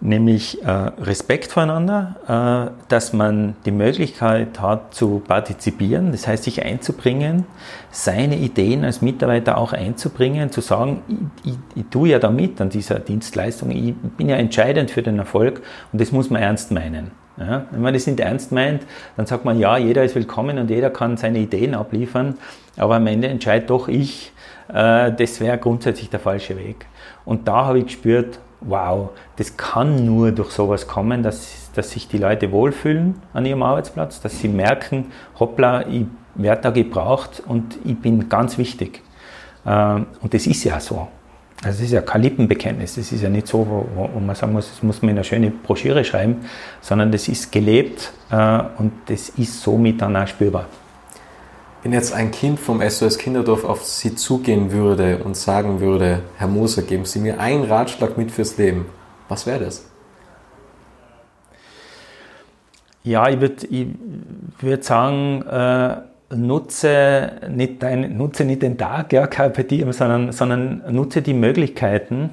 nämlich 0.00 0.62
äh, 0.62 0.70
Respekt 0.70 1.50
voreinander, 1.50 2.70
äh, 2.70 2.88
dass 2.88 3.12
man 3.12 3.56
die 3.64 3.72
Möglichkeit 3.72 4.60
hat 4.60 4.94
zu 4.94 5.22
partizipieren, 5.26 6.12
das 6.12 6.28
heißt 6.28 6.44
sich 6.44 6.64
einzubringen, 6.64 7.46
seine 7.90 8.36
Ideen 8.36 8.84
als 8.84 9.02
Mitarbeiter 9.02 9.58
auch 9.58 9.72
einzubringen, 9.72 10.50
zu 10.50 10.60
sagen, 10.60 11.02
ich, 11.42 11.52
ich, 11.52 11.58
ich 11.74 11.84
tue 11.90 12.10
ja 12.10 12.18
da 12.18 12.30
mit 12.30 12.60
an 12.60 12.70
dieser 12.70 13.00
Dienstleistung, 13.00 13.70
ich 13.70 13.94
bin 14.16 14.28
ja 14.28 14.36
entscheidend 14.36 14.90
für 14.90 15.02
den 15.02 15.18
Erfolg 15.18 15.62
und 15.92 16.00
das 16.00 16.12
muss 16.12 16.30
man 16.30 16.42
ernst 16.42 16.70
meinen. 16.70 17.10
Ja, 17.36 17.66
wenn 17.70 17.82
man 17.82 17.94
das 17.94 18.06
nicht 18.08 18.18
ernst 18.18 18.50
meint, 18.50 18.84
dann 19.16 19.26
sagt 19.26 19.44
man, 19.44 19.60
ja, 19.60 19.78
jeder 19.78 20.02
ist 20.02 20.16
willkommen 20.16 20.58
und 20.58 20.70
jeder 20.70 20.90
kann 20.90 21.16
seine 21.16 21.38
Ideen 21.38 21.76
abliefern, 21.76 22.34
aber 22.76 22.96
am 22.96 23.06
Ende 23.06 23.28
entscheidet 23.28 23.70
doch 23.70 23.86
ich, 23.86 24.32
äh, 24.68 25.12
das 25.12 25.40
wäre 25.40 25.56
grundsätzlich 25.58 26.10
der 26.10 26.18
falsche 26.18 26.56
Weg. 26.56 26.86
Und 27.24 27.46
da 27.46 27.66
habe 27.66 27.78
ich 27.78 27.86
gespürt, 27.86 28.40
wow, 28.60 29.10
das 29.36 29.56
kann 29.56 30.04
nur 30.04 30.32
durch 30.32 30.50
sowas 30.50 30.86
kommen, 30.86 31.22
dass, 31.22 31.70
dass 31.74 31.90
sich 31.90 32.08
die 32.08 32.18
Leute 32.18 32.50
wohlfühlen 32.52 33.16
an 33.32 33.46
ihrem 33.46 33.62
Arbeitsplatz, 33.62 34.20
dass 34.20 34.40
sie 34.40 34.48
merken, 34.48 35.06
hoppla, 35.38 35.86
ich 35.86 36.06
werde 36.34 36.62
da 36.62 36.70
gebraucht 36.70 37.42
und 37.46 37.78
ich 37.84 37.98
bin 37.98 38.28
ganz 38.28 38.58
wichtig. 38.58 39.02
Ähm, 39.66 40.06
und 40.20 40.34
das 40.34 40.46
ist 40.46 40.64
ja 40.64 40.80
so. 40.80 41.08
Also 41.62 41.78
es 41.78 41.86
ist 41.86 41.92
ja 41.92 42.02
kein 42.02 42.22
Lippenbekenntnis, 42.22 42.94
das 42.94 43.10
ist 43.10 43.20
ja 43.20 43.28
nicht 43.28 43.48
so, 43.48 43.66
wo, 43.66 44.08
wo 44.14 44.20
man 44.20 44.36
sagen 44.36 44.52
muss, 44.52 44.70
das 44.70 44.82
muss 44.84 45.02
man 45.02 45.10
in 45.10 45.16
eine 45.16 45.24
schöne 45.24 45.50
Broschüre 45.50 46.04
schreiben, 46.04 46.36
sondern 46.80 47.10
das 47.10 47.26
ist 47.26 47.50
gelebt 47.50 48.12
äh, 48.30 48.60
und 48.78 48.92
das 49.06 49.30
ist 49.30 49.60
somit 49.60 50.00
dann 50.00 50.16
auch 50.16 50.28
spürbar. 50.28 50.66
Wenn 51.88 51.94
jetzt 51.94 52.12
ein 52.12 52.32
Kind 52.32 52.60
vom 52.60 52.82
SOS 52.86 53.16
Kinderdorf 53.16 53.64
auf 53.64 53.82
Sie 53.82 54.14
zugehen 54.14 54.72
würde 54.72 55.22
und 55.24 55.38
sagen 55.38 55.80
würde, 55.80 56.20
Herr 56.36 56.46
Moser, 56.46 56.82
geben 56.82 57.06
Sie 57.06 57.18
mir 57.18 57.40
einen 57.40 57.64
Ratschlag 57.64 58.18
mit 58.18 58.30
fürs 58.30 58.58
Leben, 58.58 58.84
was 59.30 59.46
wäre 59.46 59.64
das? 59.64 59.88
Ja, 63.04 63.26
ich 63.30 63.40
würde 63.40 63.66
ich 63.70 63.86
würd 64.60 64.84
sagen, 64.84 65.40
äh, 65.50 65.96
nutze, 66.36 67.30
nicht 67.48 67.82
dein, 67.82 68.18
nutze 68.18 68.44
nicht 68.44 68.60
den 68.60 68.76
Tag, 68.76 69.14
ja, 69.14 69.26
Carpe 69.26 69.64
sondern, 69.90 70.32
sondern 70.32 70.82
nutze 70.90 71.22
die 71.22 71.32
Möglichkeiten. 71.32 72.28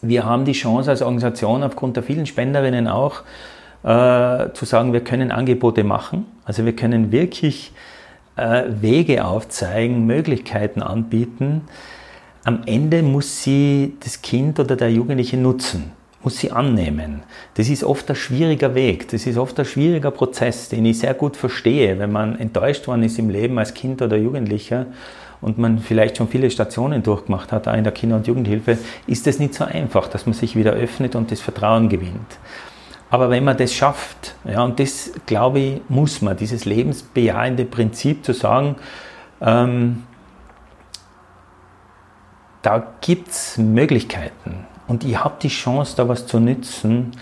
Wir 0.00 0.24
haben 0.24 0.44
die 0.44 0.52
Chance 0.52 0.90
als 0.90 1.02
Organisation 1.02 1.64
aufgrund 1.64 1.96
der 1.96 2.04
vielen 2.04 2.26
Spenderinnen 2.26 2.86
auch 2.86 3.22
äh, 3.82 4.52
zu 4.52 4.64
sagen, 4.64 4.92
wir 4.92 5.02
können 5.02 5.32
Angebote 5.32 5.82
machen. 5.82 6.26
Also 6.44 6.64
wir 6.64 6.76
können 6.76 7.10
wirklich 7.10 7.72
Wege 8.36 9.24
aufzeigen, 9.24 10.06
Möglichkeiten 10.06 10.82
anbieten. 10.82 11.62
Am 12.44 12.62
Ende 12.64 13.02
muss 13.02 13.42
sie 13.42 13.96
das 14.00 14.22
Kind 14.22 14.58
oder 14.58 14.76
der 14.76 14.90
Jugendliche 14.90 15.36
nutzen, 15.36 15.92
muss 16.22 16.38
sie 16.38 16.50
annehmen. 16.50 17.22
Das 17.54 17.68
ist 17.68 17.84
oft 17.84 18.08
ein 18.08 18.16
schwieriger 18.16 18.74
Weg, 18.74 19.08
das 19.08 19.26
ist 19.26 19.36
oft 19.36 19.58
ein 19.58 19.66
schwieriger 19.66 20.10
Prozess, 20.10 20.70
den 20.70 20.86
ich 20.86 20.98
sehr 21.00 21.12
gut 21.12 21.36
verstehe, 21.36 21.98
wenn 21.98 22.12
man 22.12 22.38
enttäuscht 22.38 22.86
worden 22.86 23.02
ist 23.02 23.18
im 23.18 23.28
Leben 23.28 23.58
als 23.58 23.74
Kind 23.74 24.00
oder 24.00 24.16
Jugendlicher 24.16 24.86
und 25.42 25.58
man 25.58 25.78
vielleicht 25.78 26.16
schon 26.16 26.28
viele 26.28 26.50
Stationen 26.50 27.02
durchgemacht 27.02 27.52
hat, 27.52 27.68
auch 27.68 27.74
in 27.74 27.84
der 27.84 27.92
Kinder- 27.92 28.16
und 28.16 28.26
Jugendhilfe, 28.26 28.78
ist 29.06 29.26
es 29.26 29.38
nicht 29.38 29.54
so 29.54 29.64
einfach, 29.64 30.08
dass 30.08 30.24
man 30.24 30.34
sich 30.34 30.56
wieder 30.56 30.72
öffnet 30.72 31.14
und 31.14 31.30
das 31.30 31.40
Vertrauen 31.40 31.88
gewinnt. 31.88 32.38
Aber 33.10 33.28
wenn 33.28 33.44
man 33.44 33.56
das 33.56 33.74
schafft, 33.74 34.36
ja, 34.44 34.62
und 34.62 34.78
das 34.78 35.12
glaube 35.26 35.58
ich, 35.58 35.82
muss 35.88 36.22
man, 36.22 36.36
dieses 36.36 36.64
lebensbejahende 36.64 37.64
Prinzip 37.64 38.24
zu 38.24 38.32
sagen, 38.32 38.76
ähm, 39.40 40.04
da 42.62 42.82
gibt 43.00 43.28
es 43.28 43.58
Möglichkeiten 43.58 44.66
und 44.86 45.04
ich 45.04 45.18
habe 45.22 45.34
die 45.42 45.48
Chance, 45.48 45.96
da 45.96 46.08
was 46.08 46.26
zu 46.26 46.38
nützen, 46.38 47.12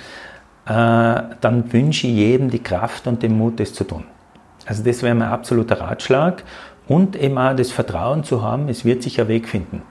äh, 0.66 0.70
dann 0.70 1.72
wünsche 1.72 2.06
ich 2.06 2.14
jedem 2.14 2.50
die 2.50 2.62
Kraft 2.62 3.06
und 3.06 3.22
den 3.22 3.38
Mut, 3.38 3.58
das 3.58 3.72
zu 3.72 3.84
tun. 3.84 4.04
Also 4.66 4.82
das 4.84 5.02
wäre 5.02 5.14
mein 5.14 5.28
absoluter 5.28 5.80
Ratschlag 5.80 6.42
und 6.86 7.16
eben 7.16 7.38
auch 7.38 7.56
das 7.56 7.70
Vertrauen 7.70 8.24
zu 8.24 8.42
haben, 8.42 8.68
es 8.68 8.84
wird 8.84 9.02
sich 9.02 9.18
ein 9.20 9.28
Weg 9.28 9.48
finden. 9.48 9.82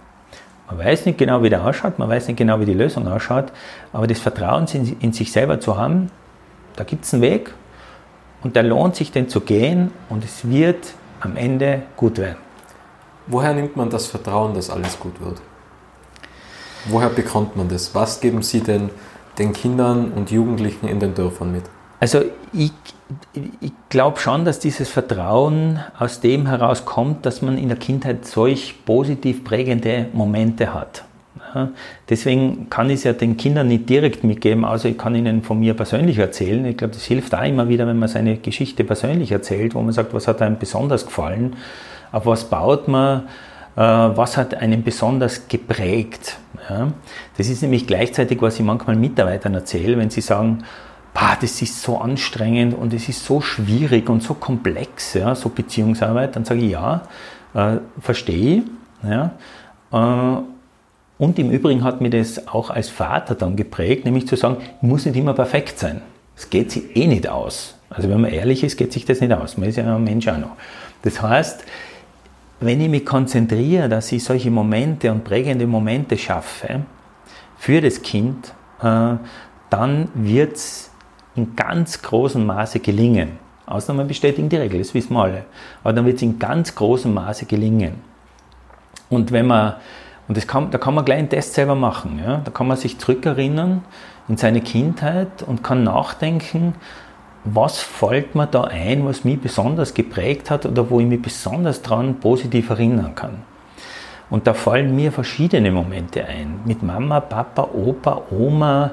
Man 0.68 0.80
weiß 0.80 1.06
nicht 1.06 1.18
genau, 1.18 1.44
wie 1.44 1.50
der 1.50 1.66
ausschaut, 1.66 1.98
man 1.98 2.10
weiß 2.10 2.28
nicht 2.28 2.38
genau, 2.38 2.60
wie 2.60 2.66
die 2.66 2.74
Lösung 2.74 3.08
ausschaut, 3.08 3.54
aber 3.94 4.06
das 4.06 4.20
Vertrauen 4.20 4.68
in 5.00 5.14
sich 5.14 5.32
selber 5.32 5.60
zu 5.60 5.78
haben, 5.78 6.12
da 6.76 6.84
gibt 6.84 7.06
es 7.06 7.14
einen 7.14 7.24
Weg 7.24 7.54
und 8.44 8.56
der 8.56 8.64
lohnt 8.64 8.96
sich, 8.96 9.12
den 9.12 9.30
zu 9.30 9.42
gehen 9.42 9.92
und 10.10 10.26
es 10.26 10.50
wird 10.50 10.94
am 11.22 11.38
Ende 11.38 11.84
gut 11.96 12.18
werden. 12.18 12.38
Woher 13.28 13.54
nimmt 13.54 13.76
man 13.76 13.90
das 13.90 14.08
Vertrauen, 14.08 14.54
dass 14.54 14.70
alles 14.70 15.00
gut 15.00 15.20
wird? 15.22 15.42
Woher 16.86 17.10
bekommt 17.10 17.56
man 17.56 17.68
das? 17.68 17.96
Was 17.96 18.20
geben 18.20 18.42
Sie 18.42 18.62
denn 18.62 18.90
den 19.38 19.54
Kindern 19.54 20.12
und 20.12 20.32
Jugendlichen 20.32 20.88
in 20.88 21.00
den 21.00 21.14
Dörfern 21.14 21.52
mit? 21.52 21.64
Also 22.00 22.22
ich, 22.54 22.72
ich 23.60 23.72
glaube 23.89 24.20
schon, 24.20 24.46
dass 24.46 24.60
dieses 24.60 24.89
Vertrauen 24.89 25.80
aus 25.98 26.20
dem 26.20 26.48
herauskommt, 26.48 27.25
dass 27.25 27.42
man 27.42 27.58
in 27.58 27.70
der 27.70 27.77
Kindheit 27.77 28.25
solch 28.25 28.86
positiv 28.86 29.44
prägende 29.44 30.08
Momente 30.13 30.74
hat. 30.74 31.04
Deswegen 32.10 32.70
kann 32.70 32.89
ich 32.89 32.98
es 32.98 33.04
ja 33.06 33.13
den 33.13 33.38
Kindern 33.38 33.68
nicht 33.68 33.89
direkt 33.89 34.24
mitgeben, 34.24 34.63
außer 34.66 34.89
ich 34.89 34.98
kann 34.98 35.16
ihnen 35.16 35.42
von 35.42 35.60
mir 35.60 35.74
persönlich 35.74 36.18
erzählen. 36.20 36.63
Ich 36.66 36.77
glaube, 36.77 36.94
das 36.94 37.04
hilft 37.06 37.34
auch 37.34 37.44
immer 37.44 37.68
wieder, 37.68 37.88
wenn 37.88 37.98
man 37.98 38.10
seine 38.10 38.38
Geschichte 38.38 38.84
persönlich 38.84 39.32
erzählt, 39.32 39.74
wo 39.74 39.82
man 39.82 39.94
sagt, 39.94 40.13
was 40.13 40.27
hat 40.27 40.42
einem 40.42 40.60
besonders 40.60 41.06
gefallen, 41.06 41.56
auf 42.12 42.25
was 42.25 42.44
baut 42.44 42.88
man, 42.88 43.24
äh, 43.75 43.82
was 43.82 44.38
hat 44.38 44.54
einen 44.56 44.84
besonders 44.84 45.48
geprägt. 45.48 46.38
Das 47.38 47.48
ist 47.48 47.62
nämlich 47.62 47.88
gleichzeitig, 47.88 48.42
was 48.42 48.60
ich 48.60 48.66
manchmal 48.66 48.98
Mitarbeitern 48.98 49.54
erzähle, 49.54 49.98
wenn 49.98 50.10
sie 50.10 50.20
sagen, 50.20 50.66
bah, 51.20 51.36
das 51.42 51.64
ist 51.64 51.82
so 51.82 51.98
anstrengend 51.98 52.76
und 52.76 52.94
es 52.94 53.10
ist 53.10 53.26
so 53.26 53.42
schwierig 53.42 54.08
und 54.08 54.22
so 54.22 54.36
komplex, 54.36 55.16
ja, 55.16 55.34
so 55.34 55.50
Beziehungsarbeit, 55.50 56.36
dann 56.36 56.46
sage 56.46 56.62
ich 56.62 56.72
ja, 56.72 57.02
äh, 57.56 57.78
verstehe. 58.00 58.64
Ja, 59.02 59.32
äh, 59.92 60.42
und 61.18 61.40
im 61.40 61.50
Übrigen 61.50 61.84
hat 61.84 62.02
mir 62.02 62.12
das 62.12 62.48
auch 62.48 62.70
als 62.70 62.90
Vater 62.90 63.34
dann 63.34 63.56
geprägt, 63.56 64.06
nämlich 64.06 64.28
zu 64.28 64.36
sagen, 64.36 64.58
ich 64.60 64.88
muss 64.88 65.08
nicht 65.08 65.16
immer 65.16 65.34
perfekt 65.34 65.80
sein. 65.80 66.02
Es 66.36 66.52
geht 66.52 66.70
sich 66.70 66.96
eh 66.96 67.08
nicht 67.08 67.28
aus. 67.28 67.74
Also 67.90 68.10
wenn 68.10 68.22
man 68.22 68.32
ehrlich 68.32 68.64
ist, 68.64 68.78
geht 68.78 68.94
sich 68.94 69.06
das 69.06 69.20
nicht 69.20 69.34
aus. 69.34 69.58
Man 69.58 69.70
ist 69.70 69.78
ja 69.78 69.96
ein 69.96 70.04
Mensch 70.04 70.28
auch 70.28 70.38
noch. 70.38 70.56
Das 71.02 71.20
heißt, 71.20 71.64
wenn 72.60 72.80
ich 72.80 72.90
mich 72.90 73.08
konzentriere, 73.08 73.90
dass 73.90 74.12
ich 74.12 74.24
solche 74.24 74.52
Momente 74.52 75.12
und 75.12 75.24
prägende 75.24 75.66
Momente 75.66 76.16
schaffe 76.16 76.82
für 77.58 77.82
das 77.82 78.04
Kind, 78.04 78.54
äh, 78.84 79.16
dann 79.72 80.10
wird 80.14 80.58
es 80.58 80.92
in 81.38 81.56
ganz 81.56 82.01
großem 82.01 82.46
Maße 82.46 82.79
gelingen. 82.79 83.39
Ausnahmen 83.65 84.08
bestätigen 84.08 84.50
die 84.50 84.56
Regel, 84.56 84.79
das 84.79 84.94
wissen 84.94 85.13
wir 85.13 85.24
alle. 85.24 85.46
Aber 85.84 85.94
dann 85.94 86.06
wird 86.06 86.17
es 86.17 86.22
in 86.22 86.39
ganz 86.39 86.74
großem 86.74 87.13
Maße 87.13 87.46
gelingen. 87.46 87.96
Und 89.10 89.32
wenn 89.32 89.48
man, 89.48 89.75
und 90.27 90.38
das 90.38 90.48
kann, 90.48 90.72
da 90.72 90.77
kann 90.77 90.96
man 90.96 91.06
gleich 91.06 91.20
einen 91.20 91.29
Test 91.29 91.53
selber 91.53 91.75
machen. 91.75 92.20
Ja? 92.24 92.41
Da 92.44 92.51
kann 92.51 92.67
man 92.67 92.77
sich 92.77 92.98
zurückerinnern 92.98 93.84
in 94.27 94.38
seine 94.38 94.62
Kindheit 94.62 95.44
und 95.44 95.63
kann 95.63 95.84
nachdenken, 95.84 96.75
was 97.44 97.79
fällt 97.79 98.36
mir 98.36 98.48
da 98.48 98.63
ein, 98.63 99.06
was 99.06 99.24
mich 99.24 99.39
besonders 99.39 99.94
geprägt 99.94 100.50
hat 100.50 100.65
oder 100.65 100.89
wo 100.89 101.00
ich 101.00 101.06
mich 101.06 101.22
besonders 101.22 101.82
daran 101.82 102.20
positiv 102.20 102.70
erinnern 102.70 103.15
kann. 103.15 103.44
Und 104.29 104.46
da 104.46 104.53
fallen 104.53 104.94
mir 104.96 105.13
verschiedene 105.13 105.72
Momente 105.72 106.25
ein. 106.25 106.60
Mit 106.65 106.84
Mama, 106.84 107.22
Papa, 107.22 107.70
Opa, 107.74 108.24
Oma, 108.29 108.91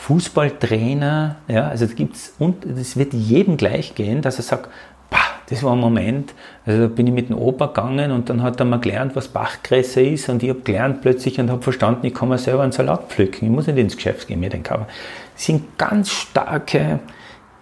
Fußballtrainer, 0.00 1.36
ja, 1.48 1.68
also 1.68 1.86
da 1.86 1.94
gibt's, 1.94 2.34
und 2.38 2.64
es 2.66 2.96
wird 2.96 3.14
jedem 3.14 3.56
gleich 3.56 3.94
gehen, 3.94 4.20
dass 4.20 4.36
er 4.36 4.42
sagt, 4.42 4.68
bah, 5.08 5.18
das 5.48 5.62
war 5.62 5.72
ein 5.72 5.78
Moment, 5.78 6.34
also 6.66 6.82
da 6.82 6.86
bin 6.88 7.06
ich 7.06 7.12
mit 7.12 7.30
dem 7.30 7.38
Opa 7.38 7.66
gegangen 7.66 8.10
und 8.10 8.28
dann 8.28 8.42
hat 8.42 8.60
er 8.60 8.66
mal 8.66 8.80
gelernt, 8.80 9.16
was 9.16 9.28
Bachgräser 9.28 10.02
ist 10.02 10.28
und 10.28 10.42
ich 10.42 10.50
habe 10.50 10.60
gelernt 10.60 11.00
plötzlich 11.00 11.40
und 11.40 11.50
habe 11.50 11.62
verstanden, 11.62 12.06
ich 12.06 12.14
kann 12.14 12.28
mir 12.28 12.38
selber 12.38 12.62
einen 12.62 12.72
Salat 12.72 13.08
pflücken, 13.08 13.46
ich 13.46 13.50
muss 13.50 13.66
nicht 13.66 13.78
ins 13.78 13.96
Geschäft 13.96 14.28
gehen, 14.28 14.40
mir 14.40 14.50
den 14.50 14.62
kaufen. 14.62 14.86
Das 15.34 15.46
sind 15.46 15.78
ganz 15.78 16.10
starke, 16.10 17.00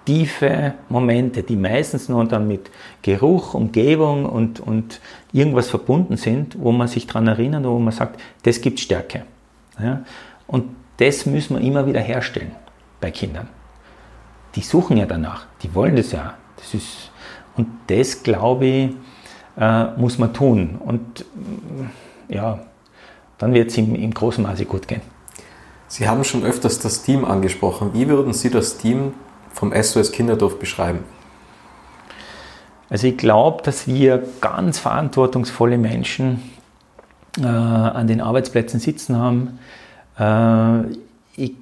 tiefe 0.04 0.74
Momente, 0.88 1.44
die 1.44 1.56
meistens 1.56 2.08
nur 2.08 2.24
dann 2.24 2.48
mit 2.48 2.70
Geruch, 3.02 3.54
Umgebung 3.54 4.26
und, 4.26 4.58
und 4.58 5.00
irgendwas 5.32 5.70
verbunden 5.70 6.16
sind, 6.16 6.56
wo 6.58 6.72
man 6.72 6.88
sich 6.88 7.06
daran 7.06 7.28
erinnert, 7.28 7.64
wo 7.64 7.78
man 7.78 7.92
sagt, 7.92 8.20
das 8.42 8.60
gibt 8.60 8.80
Stärke. 8.80 9.22
Ja? 9.80 10.02
Und 10.48 10.64
das 11.02 11.26
müssen 11.26 11.56
wir 11.56 11.66
immer 11.66 11.86
wieder 11.86 12.00
herstellen 12.00 12.52
bei 13.00 13.10
Kindern. 13.10 13.48
Die 14.54 14.60
suchen 14.60 14.96
ja 14.96 15.06
danach, 15.06 15.46
die 15.62 15.74
wollen 15.74 15.96
das 15.96 16.12
ja. 16.12 16.34
Das 16.56 16.74
ist, 16.74 17.10
und 17.56 17.66
das, 17.88 18.22
glaube 18.22 18.66
ich, 18.66 18.90
äh, 19.58 19.84
muss 19.96 20.18
man 20.18 20.32
tun. 20.32 20.78
Und 20.78 21.22
äh, 22.28 22.34
ja, 22.34 22.60
dann 23.38 23.52
wird 23.52 23.70
es 23.70 23.78
im, 23.78 23.96
im 23.96 24.14
großen 24.14 24.44
Maße 24.44 24.64
gut 24.64 24.86
gehen. 24.86 25.00
Sie 25.88 26.08
haben 26.08 26.22
schon 26.22 26.44
öfters 26.44 26.78
das 26.78 27.02
Team 27.02 27.24
angesprochen. 27.24 27.90
Wie 27.94 28.08
würden 28.08 28.32
Sie 28.32 28.48
das 28.48 28.78
Team 28.78 29.14
vom 29.52 29.72
SOS 29.74 30.12
Kinderdorf 30.12 30.58
beschreiben? 30.60 31.00
Also 32.88 33.08
ich 33.08 33.16
glaube, 33.16 33.62
dass 33.64 33.88
wir 33.88 34.22
ganz 34.40 34.78
verantwortungsvolle 34.78 35.78
Menschen 35.78 36.42
äh, 37.40 37.46
an 37.46 38.06
den 38.06 38.20
Arbeitsplätzen 38.20 38.78
sitzen 38.78 39.16
haben, 39.16 39.58
ich 40.16 41.52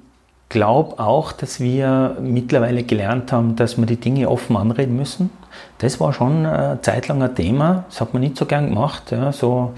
glaube 0.49 0.99
auch, 0.99 1.31
dass 1.31 1.59
wir 1.59 2.17
mittlerweile 2.21 2.83
gelernt 2.83 3.31
haben, 3.31 3.55
dass 3.55 3.77
wir 3.77 3.85
die 3.85 3.95
Dinge 3.95 4.29
offen 4.29 4.57
anreden 4.57 4.97
müssen. 4.97 5.29
Das 5.77 5.99
war 5.99 6.13
schon 6.13 6.45
eine 6.45 6.79
Zeit 6.81 7.07
lang 7.07 7.23
ein 7.23 7.33
Thema, 7.33 7.85
das 7.89 8.01
hat 8.01 8.13
man 8.13 8.21
nicht 8.21 8.37
so 8.37 8.45
gern 8.45 8.69
gemacht. 8.69 9.11
Ja, 9.11 9.31
so 9.31 9.73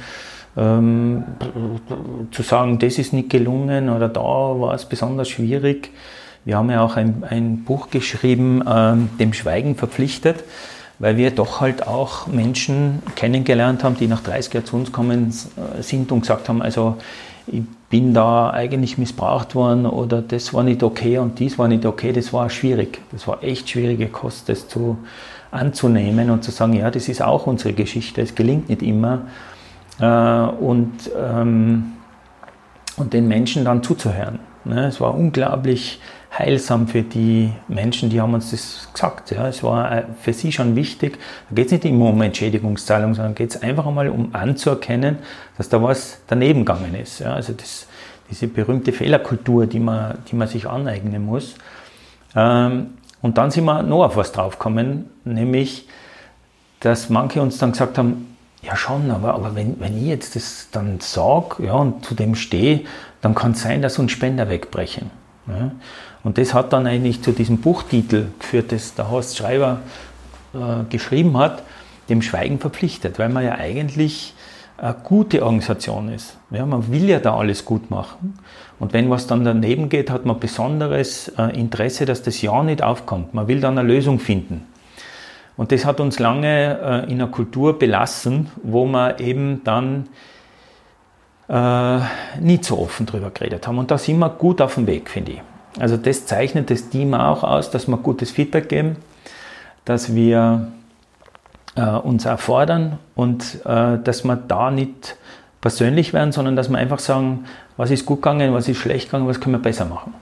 ähm, 0.58 1.24
zu 2.32 2.44
sagen, 2.44 2.80
das 2.80 2.98
ist 2.98 3.14
nicht 3.14 3.30
gelungen 3.30 3.90
oder 3.90 4.10
da 4.10 4.22
war 4.22 4.74
es 4.74 4.86
besonders 4.86 5.30
schwierig. 5.30 5.92
Wir 6.46 6.58
haben 6.58 6.70
ja 6.70 6.84
auch 6.84 6.98
ein, 6.98 7.24
ein 7.30 7.64
Buch 7.64 7.90
geschrieben, 7.90 8.64
ähm, 8.68 9.10
dem 9.20 9.34
Schweigen 9.34 9.76
verpflichtet, 9.76 10.44
weil 11.00 11.18
wir 11.18 11.32
doch 11.32 11.62
halt 11.62 11.88
auch 11.88 12.28
Menschen 12.28 13.02
kennengelernt 13.16 13.84
haben, 13.84 13.96
die 13.98 14.08
nach 14.08 14.22
30 14.22 14.54
Jahren 14.54 14.66
zu 14.66 14.76
uns 14.76 14.92
kommen 14.92 15.30
äh, 15.30 15.82
sind 15.82 16.12
und 16.12 16.22
gesagt 16.22 16.50
haben, 16.50 16.62
also 16.62 16.98
ich 17.48 17.62
bin 17.94 18.12
da 18.16 18.50
eigentlich 18.50 18.98
missbraucht 18.98 19.54
worden 19.54 19.86
oder 19.86 20.24
das 20.24 20.52
war 20.52 20.64
nicht 20.64 20.82
okay 20.82 21.20
und 21.20 21.38
dies 21.38 21.60
war 21.60 21.68
nicht 21.68 21.86
okay, 21.86 22.12
das 22.12 22.34
war 22.34 22.50
schwierig. 22.50 23.00
Das 23.12 23.28
war 23.28 23.44
echt 23.44 23.70
schwierige 23.70 24.08
Kost, 24.08 24.50
das 24.50 24.68
zu, 24.68 24.98
anzunehmen 25.52 26.32
und 26.32 26.44
zu 26.44 26.50
sagen, 26.50 26.74
ja, 26.74 26.90
das 26.90 27.08
ist 27.08 27.22
auch 27.22 27.46
unsere 27.46 27.76
Geschichte, 27.76 28.22
es 28.22 28.34
gelingt 28.34 28.70
nicht 28.70 28.82
immer. 28.82 29.28
Äh, 30.00 30.06
und, 30.08 31.12
ähm, 31.16 31.92
und 32.98 33.14
den 33.14 33.28
Menschen 33.28 33.64
dann 33.64 33.84
zuzuhören. 33.84 34.40
Ne? 34.66 34.88
Es 34.88 35.00
war 35.00 35.14
unglaublich 35.14 36.00
heilsam 36.38 36.88
für 36.88 37.04
die 37.04 37.52
Menschen, 37.68 38.10
die 38.10 38.20
haben 38.20 38.34
uns 38.34 38.52
das 38.52 38.90
gesagt. 38.92 39.32
Ja. 39.32 39.48
Es 39.48 39.64
war 39.64 39.92
äh, 39.92 40.04
für 40.22 40.34
sie 40.34 40.52
schon 40.52 40.76
wichtig. 40.76 41.20
Da 41.50 41.56
geht 41.56 41.68
es 41.68 41.72
nicht 41.74 41.86
immer 41.86 42.10
um 42.10 42.22
Entschädigungszahlung, 42.22 43.14
sondern 43.14 43.36
geht 43.36 43.52
es 43.52 43.62
einfach 43.62 43.86
einmal 43.86 44.10
um 44.10 44.34
anzuerkennen, 44.34 45.18
dass 45.58 45.70
da 45.70 45.82
was 45.82 46.22
daneben 46.28 46.66
gegangen 46.66 46.96
ist. 46.96 47.20
Ja. 47.20 47.34
Also 47.34 47.54
das, 47.54 47.88
diese 48.30 48.48
berühmte 48.48 48.94
Fehlerkultur, 48.94 49.68
die 49.68 49.80
man, 49.80 50.18
die 50.32 50.36
man 50.36 50.48
sich 50.48 50.68
aneignen 50.68 51.26
muss. 51.26 51.56
Ähm, 52.36 52.96
und 53.22 53.38
dann 53.38 53.52
sind 53.52 53.66
wir 53.66 53.84
noch 53.84 54.04
auf 54.04 54.18
was 54.18 54.32
draufgekommen, 54.32 55.10
nämlich, 55.24 55.88
dass 56.80 57.10
manche 57.10 57.42
uns 57.42 57.58
dann 57.58 57.72
gesagt 57.72 57.98
haben, 57.98 58.36
ja 58.64 58.76
schon, 58.76 59.12
aber, 59.12 59.34
aber 59.36 59.56
wenn, 59.56 59.80
wenn 59.80 59.98
ich 59.98 60.08
jetzt 60.08 60.36
das 60.36 60.70
dann 60.72 61.00
sage 61.00 61.66
ja, 61.66 61.74
und 61.74 62.06
zu 62.06 62.16
dem 62.16 62.36
stehe, 62.36 62.82
dann 63.22 63.36
kann 63.36 63.52
es 63.52 63.62
sein, 63.62 63.82
dass 63.82 64.00
uns 64.00 64.12
Spender 64.12 64.50
wegbrechen. 64.50 65.23
Ja. 65.48 65.72
Und 66.24 66.38
das 66.38 66.54
hat 66.54 66.74
dann 66.74 66.88
eigentlich 66.88 67.22
zu 67.22 67.32
diesem 67.32 67.58
Buchtitel 67.58 68.28
geführt, 68.40 68.72
das 68.72 68.96
der 68.96 69.10
Horst 69.10 69.38
Schreiber 69.38 69.82
äh, 70.54 70.84
geschrieben 70.90 71.38
hat, 71.38 71.64
dem 72.10 72.22
Schweigen 72.22 72.60
verpflichtet, 72.60 73.20
weil 73.20 73.30
man 73.30 73.44
ja 73.44 73.56
eigentlich 73.56 74.34
eine 74.78 74.96
gute 75.04 75.44
Organisation 75.44 76.10
ist. 76.10 76.38
Ja, 76.52 76.66
man 76.66 76.92
will 76.92 77.10
ja 77.10 77.20
da 77.20 77.38
alles 77.38 77.66
gut 77.66 77.90
machen. 77.90 78.38
Und 78.80 78.94
wenn 78.94 79.10
was 79.10 79.28
dann 79.28 79.46
daneben 79.46 79.90
geht, 79.90 80.10
hat 80.10 80.26
man 80.26 80.40
besonderes 80.40 81.30
äh, 81.38 81.58
Interesse, 81.58 82.06
dass 82.06 82.24
das 82.24 82.42
ja 82.42 82.64
nicht 82.64 82.82
aufkommt. 82.82 83.34
Man 83.34 83.48
will 83.48 83.62
dann 83.62 83.78
eine 83.78 83.88
Lösung 83.88 84.20
finden. 84.20 84.66
Und 85.56 85.72
das 85.72 85.86
hat 85.86 86.00
uns 86.00 86.20
lange 86.20 86.80
äh, 87.08 87.12
in 87.12 87.22
einer 87.22 87.28
Kultur 87.28 87.78
belassen, 87.78 88.50
wo 88.64 88.86
wir 88.86 89.20
eben 89.20 89.62
dann 89.64 90.10
äh, 91.50 92.00
nicht 92.40 92.66
so 92.66 92.80
offen 92.80 93.06
drüber 93.06 93.32
geredet 93.32 93.68
haben. 93.68 93.78
Und 93.78 93.92
da 93.92 93.98
sind 93.98 94.20
wir 94.20 94.30
gut 94.30 94.62
auf 94.62 94.76
dem 94.76 94.88
Weg, 94.88 95.10
finde 95.10 95.34
ich. 95.34 95.42
Also 95.80 95.98
das 95.98 96.26
zeichnet 96.26 96.70
das 96.70 96.90
Team 96.90 97.14
auch 97.14 97.44
aus, 97.44 97.72
dass 97.72 97.88
wir 97.88 97.98
gutes 97.98 98.32
Feedback 98.32 98.70
geben, 98.70 98.98
dass 99.86 100.14
wir 100.14 100.68
äh, 101.76 101.82
uns 101.84 102.28
auch 102.28 102.40
fordern 102.40 103.00
und 103.16 103.66
äh, 103.66 103.98
dass 104.04 104.24
wir 104.24 104.36
da 104.36 104.70
nicht 104.72 105.16
persönlich 105.62 106.14
werden, 106.14 106.32
sondern 106.32 106.56
dass 106.56 106.70
wir 106.70 106.78
einfach 106.78 107.00
sagen, 107.00 107.46
was 107.78 107.90
ist 107.90 108.06
gut 108.06 108.22
gegangen, 108.22 108.54
was 108.54 108.68
ist 108.68 108.78
schlecht 108.78 109.08
gegangen, 109.08 109.28
was 109.28 109.40
können 109.40 109.56
wir 109.56 109.62
besser 109.62 109.86
machen. 109.86 110.14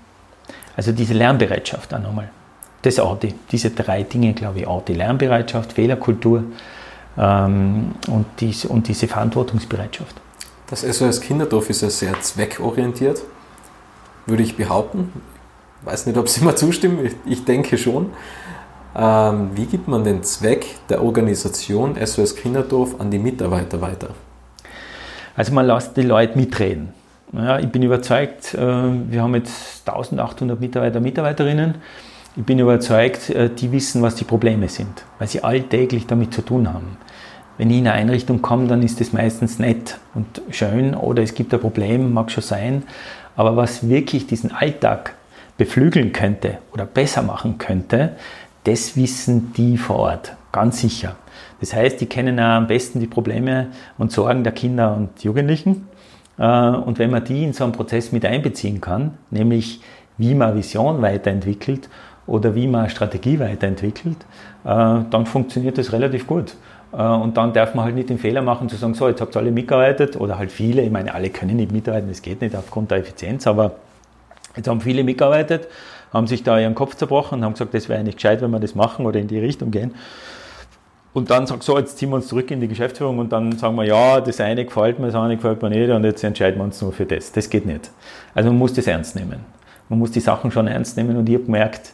Also 0.77 0.91
diese 0.93 1.13
Lernbereitschaft 1.13 1.93
auch 1.93 1.99
nochmal. 1.99 2.29
Das 2.83 2.97
auch 2.99 3.19
die, 3.19 3.33
diese 3.51 3.71
drei 3.71 4.03
Dinge, 4.03 4.33
glaube 4.33 4.59
ich, 4.59 4.67
auch 4.67 4.83
die 4.83 4.93
Lernbereitschaft, 4.93 5.73
Fehlerkultur 5.73 6.43
ähm, 7.17 7.95
und, 8.07 8.25
diese, 8.39 8.69
und 8.69 8.87
diese 8.87 9.07
Verantwortungsbereitschaft. 9.07 10.15
Das 10.71 10.81
SOS 10.81 11.21
Kinderdorf 11.21 11.69
ist 11.69 11.81
ja 11.81 11.89
sehr 11.91 12.19
zweckorientiert, 12.21 13.21
würde 14.25 14.41
ich 14.41 14.57
behaupten 14.57 15.11
weiß 15.83 16.05
nicht, 16.05 16.17
ob 16.17 16.29
Sie 16.29 16.43
mir 16.43 16.55
zustimmen, 16.55 17.09
ich 17.25 17.45
denke 17.45 17.77
schon. 17.77 18.11
Ähm, 18.95 19.51
wie 19.53 19.65
gibt 19.65 19.87
man 19.87 20.03
den 20.03 20.21
Zweck 20.23 20.65
der 20.89 21.01
Organisation 21.03 21.95
SOS 22.03 22.35
Kinderdorf 22.35 22.99
an 22.99 23.09
die 23.09 23.19
Mitarbeiter 23.19 23.79
weiter? 23.79 24.09
Also 25.35 25.53
man 25.53 25.65
lässt 25.65 25.95
die 25.95 26.01
Leute 26.01 26.37
mitreden. 26.37 26.93
Ja, 27.31 27.57
ich 27.57 27.69
bin 27.69 27.83
überzeugt, 27.83 28.53
äh, 28.53 28.57
wir 28.59 29.21
haben 29.21 29.35
jetzt 29.35 29.87
1800 29.87 30.59
Mitarbeiter, 30.59 30.99
Mitarbeiterinnen. 30.99 31.75
Ich 32.35 32.43
bin 32.43 32.59
überzeugt, 32.59 33.29
äh, 33.29 33.49
die 33.49 33.71
wissen, 33.71 34.01
was 34.01 34.15
die 34.15 34.25
Probleme 34.25 34.67
sind, 34.67 35.05
weil 35.19 35.29
sie 35.29 35.41
alltäglich 35.41 36.05
damit 36.07 36.33
zu 36.33 36.41
tun 36.41 36.73
haben. 36.73 36.97
Wenn 37.61 37.69
ich 37.69 37.77
in 37.77 37.87
eine 37.87 37.95
Einrichtung 37.95 38.41
komme, 38.41 38.65
dann 38.65 38.81
ist 38.81 38.99
das 39.01 39.13
meistens 39.13 39.59
nett 39.59 39.99
und 40.15 40.41
schön 40.49 40.95
oder 40.95 41.21
es 41.21 41.35
gibt 41.35 41.53
ein 41.53 41.59
Problem, 41.59 42.11
mag 42.11 42.31
schon 42.31 42.41
sein. 42.41 42.81
Aber 43.35 43.55
was 43.55 43.87
wirklich 43.87 44.25
diesen 44.25 44.51
Alltag 44.51 45.13
beflügeln 45.59 46.11
könnte 46.11 46.57
oder 46.73 46.87
besser 46.87 47.21
machen 47.21 47.59
könnte, 47.59 48.13
das 48.63 48.97
wissen 48.97 49.53
die 49.53 49.77
vor 49.77 49.97
Ort, 49.97 50.35
ganz 50.51 50.81
sicher. 50.81 51.17
Das 51.59 51.75
heißt, 51.75 52.01
die 52.01 52.07
kennen 52.07 52.39
auch 52.39 52.45
am 52.45 52.65
besten 52.65 52.99
die 52.99 53.05
Probleme 53.05 53.67
und 53.99 54.11
Sorgen 54.11 54.43
der 54.43 54.53
Kinder 54.53 54.95
und 54.95 55.23
Jugendlichen. 55.23 55.87
Äh, 56.39 56.43
und 56.47 56.97
wenn 56.97 57.11
man 57.11 57.23
die 57.23 57.43
in 57.43 57.53
so 57.53 57.63
einen 57.63 57.73
Prozess 57.73 58.11
mit 58.11 58.25
einbeziehen 58.25 58.81
kann, 58.81 59.19
nämlich 59.29 59.81
wie 60.17 60.33
man 60.33 60.55
Vision 60.55 61.03
weiterentwickelt 61.03 61.89
oder 62.25 62.55
wie 62.55 62.65
man 62.65 62.89
Strategie 62.89 63.39
weiterentwickelt, 63.39 64.17
äh, 64.63 64.65
dann 64.65 65.25
funktioniert 65.27 65.77
das 65.77 65.93
relativ 65.93 66.25
gut. 66.25 66.55
Äh, 66.93 67.01
und 67.01 67.37
dann 67.37 67.53
darf 67.53 67.75
man 67.75 67.85
halt 67.85 67.95
nicht 67.95 68.09
den 68.09 68.19
Fehler 68.19 68.41
machen 68.41 68.69
zu 68.69 68.75
sagen, 68.75 68.93
so, 68.93 69.07
jetzt 69.07 69.21
habt 69.21 69.35
ihr 69.35 69.39
alle 69.39 69.51
mitgearbeitet 69.51 70.15
oder 70.15 70.37
halt 70.37 70.51
viele. 70.51 70.81
Ich 70.81 70.91
meine, 70.91 71.13
alle 71.13 71.29
können 71.29 71.55
nicht 71.55 71.71
mitarbeiten, 71.71 72.09
das 72.09 72.21
geht 72.21 72.41
nicht 72.41 72.55
aufgrund 72.55 72.91
der 72.91 72.99
Effizienz, 72.99 73.47
aber 73.47 73.75
Jetzt 74.55 74.67
haben 74.67 74.81
viele 74.81 75.03
mitgearbeitet, 75.03 75.67
haben 76.11 76.27
sich 76.27 76.43
da 76.43 76.59
ihren 76.59 76.75
Kopf 76.75 76.95
zerbrochen 76.95 77.39
und 77.39 77.45
haben 77.45 77.53
gesagt, 77.53 77.73
das 77.73 77.87
wäre 77.87 77.99
eigentlich 77.99 78.15
gescheit, 78.15 78.41
wenn 78.41 78.51
wir 78.51 78.59
das 78.59 78.75
machen 78.75 79.05
oder 79.05 79.19
in 79.19 79.27
die 79.27 79.39
Richtung 79.39 79.71
gehen. 79.71 79.95
Und 81.13 81.29
dann 81.29 81.45
sagt 81.45 81.63
so, 81.63 81.77
jetzt 81.77 81.97
ziehen 81.97 82.09
wir 82.09 82.17
uns 82.17 82.27
zurück 82.27 82.51
in 82.51 82.61
die 82.61 82.69
Geschäftsführung 82.69 83.19
und 83.19 83.31
dann 83.33 83.57
sagen 83.57 83.75
wir, 83.75 83.83
ja, 83.83 84.21
das 84.21 84.39
eine 84.39 84.63
gefällt 84.63 84.99
mir, 84.99 85.07
das 85.07 85.15
andere 85.15 85.35
gefällt 85.35 85.61
mir 85.61 85.69
nicht 85.69 85.89
und 85.89 86.03
jetzt 86.05 86.23
entscheiden 86.23 86.57
wir 86.59 86.63
uns 86.63 86.81
nur 86.81 86.93
für 86.93 87.05
das. 87.05 87.31
Das 87.33 87.49
geht 87.49 87.65
nicht. 87.65 87.91
Also 88.33 88.49
man 88.49 88.59
muss 88.59 88.73
das 88.73 88.87
ernst 88.87 89.15
nehmen. 89.15 89.39
Man 89.89 89.99
muss 89.99 90.11
die 90.11 90.21
Sachen 90.21 90.51
schon 90.51 90.67
ernst 90.67 90.95
nehmen 90.95 91.17
und 91.17 91.27
ich 91.27 91.35
habe 91.35 91.45
gemerkt, 91.45 91.91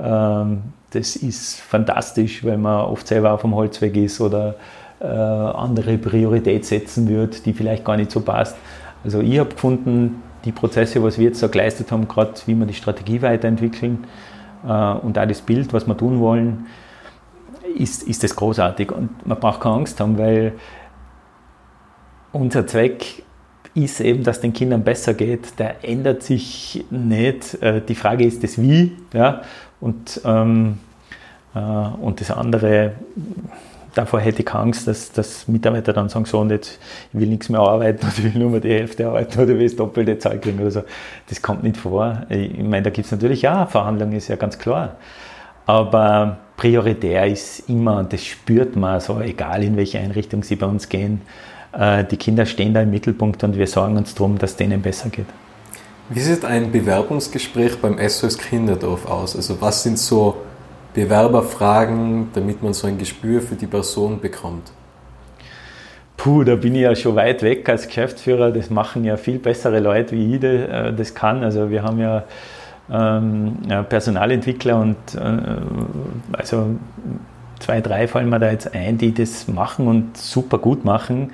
das 0.00 1.16
ist 1.16 1.60
fantastisch, 1.60 2.44
weil 2.44 2.56
man 2.56 2.86
oft 2.86 3.06
selber 3.06 3.32
auf 3.32 3.42
dem 3.42 3.54
Holzweg 3.54 3.96
ist 3.96 4.20
oder 4.20 4.54
äh, 5.00 5.06
andere 5.06 5.98
Priorität 5.98 6.64
setzen 6.64 7.08
wird, 7.08 7.44
die 7.46 7.52
vielleicht 7.52 7.84
gar 7.84 7.96
nicht 7.96 8.10
so 8.10 8.20
passt. 8.20 8.56
Also 9.04 9.20
ich 9.20 9.38
habe 9.38 9.50
gefunden, 9.50 10.22
die 10.44 10.52
Prozesse, 10.52 11.02
was 11.02 11.18
wir 11.18 11.26
jetzt 11.26 11.42
da 11.42 11.48
geleistet 11.48 11.92
haben, 11.92 12.08
gerade 12.08 12.34
wie 12.46 12.54
wir 12.54 12.66
die 12.66 12.74
Strategie 12.74 13.22
weiterentwickeln 13.22 14.06
äh, 14.66 14.92
und 14.92 15.18
auch 15.18 15.26
das 15.26 15.40
Bild, 15.40 15.72
was 15.72 15.86
wir 15.86 15.96
tun 15.96 16.20
wollen, 16.20 16.66
ist, 17.76 18.02
ist 18.04 18.22
das 18.24 18.34
großartig. 18.34 18.92
Und 18.92 19.26
man 19.26 19.38
braucht 19.38 19.60
keine 19.60 19.76
Angst 19.76 20.00
haben, 20.00 20.18
weil 20.18 20.54
unser 22.32 22.66
Zweck 22.66 23.22
ist 23.74 24.00
eben, 24.00 24.24
dass 24.24 24.40
den 24.40 24.52
Kindern 24.52 24.82
besser 24.82 25.14
geht. 25.14 25.58
Der 25.58 25.84
ändert 25.84 26.22
sich 26.22 26.84
nicht. 26.90 27.62
Äh, 27.62 27.82
die 27.82 27.94
Frage 27.94 28.24
ist 28.24 28.42
das 28.42 28.60
Wie. 28.60 28.96
Ja? 29.12 29.42
Und, 29.80 30.20
ähm, 30.24 30.78
äh, 31.54 31.58
und 31.58 32.20
das 32.20 32.30
andere 32.30 32.92
davor 33.98 34.20
hätte 34.20 34.42
ich 34.42 34.54
Angst, 34.54 34.86
dass, 34.86 35.12
dass 35.12 35.48
Mitarbeiter 35.48 35.92
dann 35.92 36.08
sagen, 36.08 36.24
so 36.24 36.38
und 36.38 36.50
jetzt 36.50 36.78
ich 37.12 37.20
will 37.20 37.28
nichts 37.28 37.48
mehr 37.48 37.60
arbeiten 37.60 37.98
oder 38.06 38.12
ich 38.16 38.34
will 38.34 38.40
nur 38.40 38.50
mehr 38.50 38.60
die 38.60 38.70
Hälfte 38.70 39.06
arbeiten 39.06 39.40
oder 39.40 39.48
will 39.58 39.66
das 39.66 39.76
doppelte 39.76 40.18
Zahl 40.18 40.38
kriegen 40.38 40.60
oder 40.60 40.70
so. 40.70 40.82
Das 41.28 41.42
kommt 41.42 41.62
nicht 41.62 41.76
vor. 41.76 42.22
Ich 42.28 42.58
meine, 42.58 42.82
da 42.82 42.90
gibt 42.90 43.06
es 43.06 43.12
natürlich 43.12 43.42
ja 43.42 43.66
Verhandlungen, 43.66 44.14
ist 44.14 44.28
ja 44.28 44.36
ganz 44.36 44.58
klar. 44.58 44.96
Aber 45.66 46.38
prioritär 46.56 47.26
ist 47.26 47.68
immer, 47.68 47.98
und 47.98 48.12
das 48.12 48.24
spürt 48.24 48.74
man 48.76 49.00
so, 49.00 49.20
egal 49.20 49.62
in 49.62 49.76
welche 49.76 49.98
Einrichtung 49.98 50.42
sie 50.42 50.56
bei 50.56 50.66
uns 50.66 50.88
gehen, 50.88 51.20
äh, 51.72 52.04
die 52.04 52.16
Kinder 52.16 52.46
stehen 52.46 52.72
da 52.72 52.82
im 52.82 52.90
Mittelpunkt 52.90 53.44
und 53.44 53.56
wir 53.56 53.66
sorgen 53.66 53.96
uns 53.96 54.14
darum, 54.14 54.38
dass 54.38 54.56
denen 54.56 54.80
besser 54.80 55.10
geht. 55.10 55.26
Wie 56.10 56.20
sieht 56.20 56.44
ein 56.44 56.72
Bewerbungsgespräch 56.72 57.80
beim 57.80 57.98
SOS 57.98 58.38
Kinderdorf 58.38 59.04
aus? 59.06 59.36
Also 59.36 59.60
was 59.60 59.82
sind 59.82 59.98
so 59.98 60.38
Bewerber 60.94 61.42
fragen, 61.42 62.30
damit 62.32 62.62
man 62.62 62.72
so 62.72 62.86
ein 62.86 62.96
Gespür 62.96 63.42
für 63.42 63.56
die 63.56 63.66
Person 63.66 64.18
bekommt? 64.18 64.72
Puh, 66.16 66.44
da 66.44 66.56
bin 66.56 66.74
ich 66.74 66.80
ja 66.80 66.96
schon 66.96 67.14
weit 67.14 67.42
weg 67.42 67.68
als 67.68 67.86
Geschäftsführer. 67.86 68.50
Das 68.52 68.70
machen 68.70 69.04
ja 69.04 69.18
viel 69.18 69.38
bessere 69.38 69.80
Leute, 69.80 70.16
wie 70.16 70.36
ich 70.36 70.42
äh, 70.42 70.92
das 70.92 71.14
kann. 71.14 71.44
Also 71.44 71.68
wir 71.68 71.82
haben 71.82 71.98
ja, 71.98 72.24
ähm, 72.90 73.58
Personalentwickler 73.88 74.80
und 74.80 74.96
äh, 75.14 75.60
also 76.32 76.70
zwei, 77.60 77.82
drei 77.82 78.08
fallen 78.08 78.30
mir 78.30 78.38
da 78.38 78.50
jetzt 78.50 78.74
ein, 78.74 78.96
die 78.96 79.12
das 79.12 79.46
machen 79.46 79.86
und 79.86 80.16
super 80.16 80.56
gut 80.56 80.86
machen. 80.86 81.32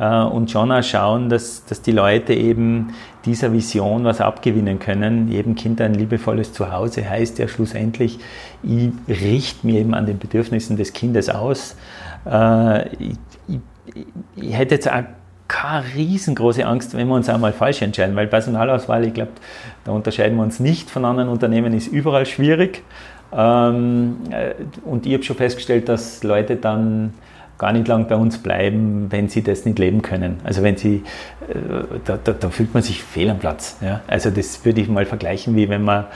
Äh, 0.00 0.22
und 0.22 0.50
schon 0.50 0.72
auch 0.72 0.82
schauen, 0.82 1.28
dass, 1.28 1.64
dass 1.66 1.82
die 1.82 1.92
Leute 1.92 2.32
eben 2.32 2.94
dieser 3.26 3.52
Vision 3.52 4.04
was 4.04 4.20
abgewinnen 4.20 4.78
können. 4.78 5.28
Jedem 5.28 5.54
Kind 5.54 5.80
ein 5.80 5.94
liebevolles 5.94 6.54
Zuhause 6.54 7.08
heißt 7.08 7.38
ja 7.38 7.46
schlussendlich, 7.46 8.18
ich 8.62 8.90
richte 9.06 9.66
mir 9.66 9.80
eben 9.80 9.94
an 9.94 10.06
den 10.06 10.18
Bedürfnissen 10.18 10.76
des 10.76 10.94
Kindes 10.94 11.28
aus. 11.28 11.76
Äh, 12.24 12.88
ich, 12.96 13.18
ich, 13.46 13.60
ich 14.36 14.56
hätte 14.56 14.74
jetzt 14.74 14.90
auch 14.90 15.04
keine 15.48 15.84
riesengroße 15.94 16.64
Angst, 16.64 16.96
wenn 16.96 17.08
wir 17.08 17.14
uns 17.14 17.28
einmal 17.28 17.52
falsch 17.52 17.82
entscheiden, 17.82 18.16
weil 18.16 18.28
Personalauswahl, 18.28 19.04
ich 19.04 19.12
glaube, 19.12 19.32
da 19.84 19.92
unterscheiden 19.92 20.36
wir 20.36 20.44
uns 20.44 20.60
nicht 20.60 20.88
von 20.88 21.04
anderen 21.04 21.28
Unternehmen, 21.28 21.74
ist 21.74 21.88
überall 21.88 22.24
schwierig. 22.24 22.82
Ähm, 23.36 24.16
äh, 24.30 24.54
und 24.84 25.04
ich 25.04 25.12
habe 25.12 25.24
schon 25.24 25.36
festgestellt, 25.36 25.88
dass 25.88 26.22
Leute 26.22 26.56
dann 26.56 27.12
gar 27.60 27.72
nicht 27.72 27.86
lang 27.88 28.08
bei 28.08 28.16
uns 28.16 28.38
bleiben, 28.38 29.08
wenn 29.10 29.28
sie 29.28 29.42
das 29.42 29.66
nicht 29.66 29.78
leben 29.78 30.00
können. 30.00 30.38
Also 30.44 30.62
wenn 30.62 30.78
sie, 30.78 31.04
äh, 31.46 31.98
da, 32.06 32.16
da, 32.16 32.32
da 32.32 32.48
fühlt 32.48 32.72
man 32.72 32.82
sich 32.82 33.02
fehl 33.02 33.28
am 33.28 33.38
Platz. 33.38 33.76
Ja? 33.82 34.00
Also 34.06 34.30
das 34.30 34.64
würde 34.64 34.80
ich 34.80 34.88
mal 34.88 35.04
vergleichen, 35.04 35.54
wie 35.56 35.68
wenn 35.68 35.82
man 35.82 36.06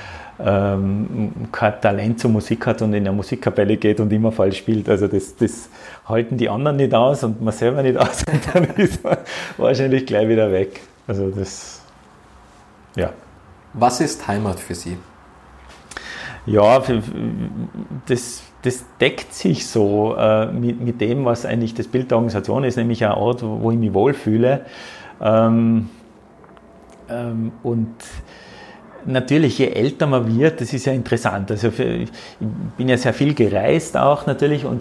ähm, 0.41 1.33
kein 1.53 1.79
Talent 1.83 2.19
zur 2.19 2.31
Musik 2.31 2.67
hat 2.67 2.81
und 2.81 2.95
in 2.95 3.07
eine 3.07 3.13
Musikkapelle 3.13 3.77
geht 3.77 4.01
und 4.01 4.11
immer 4.11 4.33
falsch 4.33 4.57
spielt. 4.57 4.89
Also 4.89 5.07
das, 5.07 5.37
das 5.37 5.69
halten 6.07 6.39
die 6.39 6.49
anderen 6.49 6.79
nicht 6.79 6.95
aus 6.95 7.23
und 7.23 7.43
man 7.43 7.53
selber 7.53 7.83
nicht 7.83 7.99
aus 7.99 8.25
und 8.25 8.41
dann 8.55 8.65
ist 8.77 9.05
man 9.05 9.19
wahrscheinlich 9.59 10.07
gleich 10.07 10.27
wieder 10.27 10.51
weg. 10.51 10.81
Also 11.07 11.29
das, 11.29 11.83
ja. 12.97 13.11
Was 13.75 14.01
ist 14.01 14.27
Heimat 14.27 14.59
für 14.59 14.75
Sie? 14.75 14.97
Ja, 16.47 16.83
das, 18.07 18.43
das 18.65 18.85
deckt 18.99 19.35
sich 19.35 19.67
so 19.67 20.17
äh, 20.17 20.47
mit, 20.47 20.81
mit 20.81 21.01
dem, 21.01 21.27
was 21.27 21.45
eigentlich 21.45 21.75
das 21.75 21.87
Bild 21.87 22.11
der 22.11 22.17
Organisation 22.17 22.65
ist, 22.65 22.77
nämlich 22.77 23.05
ein 23.05 23.13
Ort, 23.13 23.43
wo 23.43 23.71
ich 23.71 23.79
mich 23.79 23.93
wohlfühle. 23.93 24.63
Ähm, 25.21 25.91
ähm, 27.11 27.53
und 27.63 27.95
natürlich, 29.05 29.59
je 29.59 29.69
älter 29.69 30.07
man 30.07 30.39
wird, 30.39 30.63
das 30.63 30.73
ist 30.73 30.87
ja 30.87 30.95
interessant. 30.95 31.51
Also 31.51 31.71
für, 31.71 31.85
ich 31.85 32.11
bin 32.79 32.89
ja 32.89 32.97
sehr 32.97 33.13
viel 33.13 33.35
gereist 33.35 33.99
auch 33.99 34.27
natürlich 34.27 34.65
und 34.65 34.81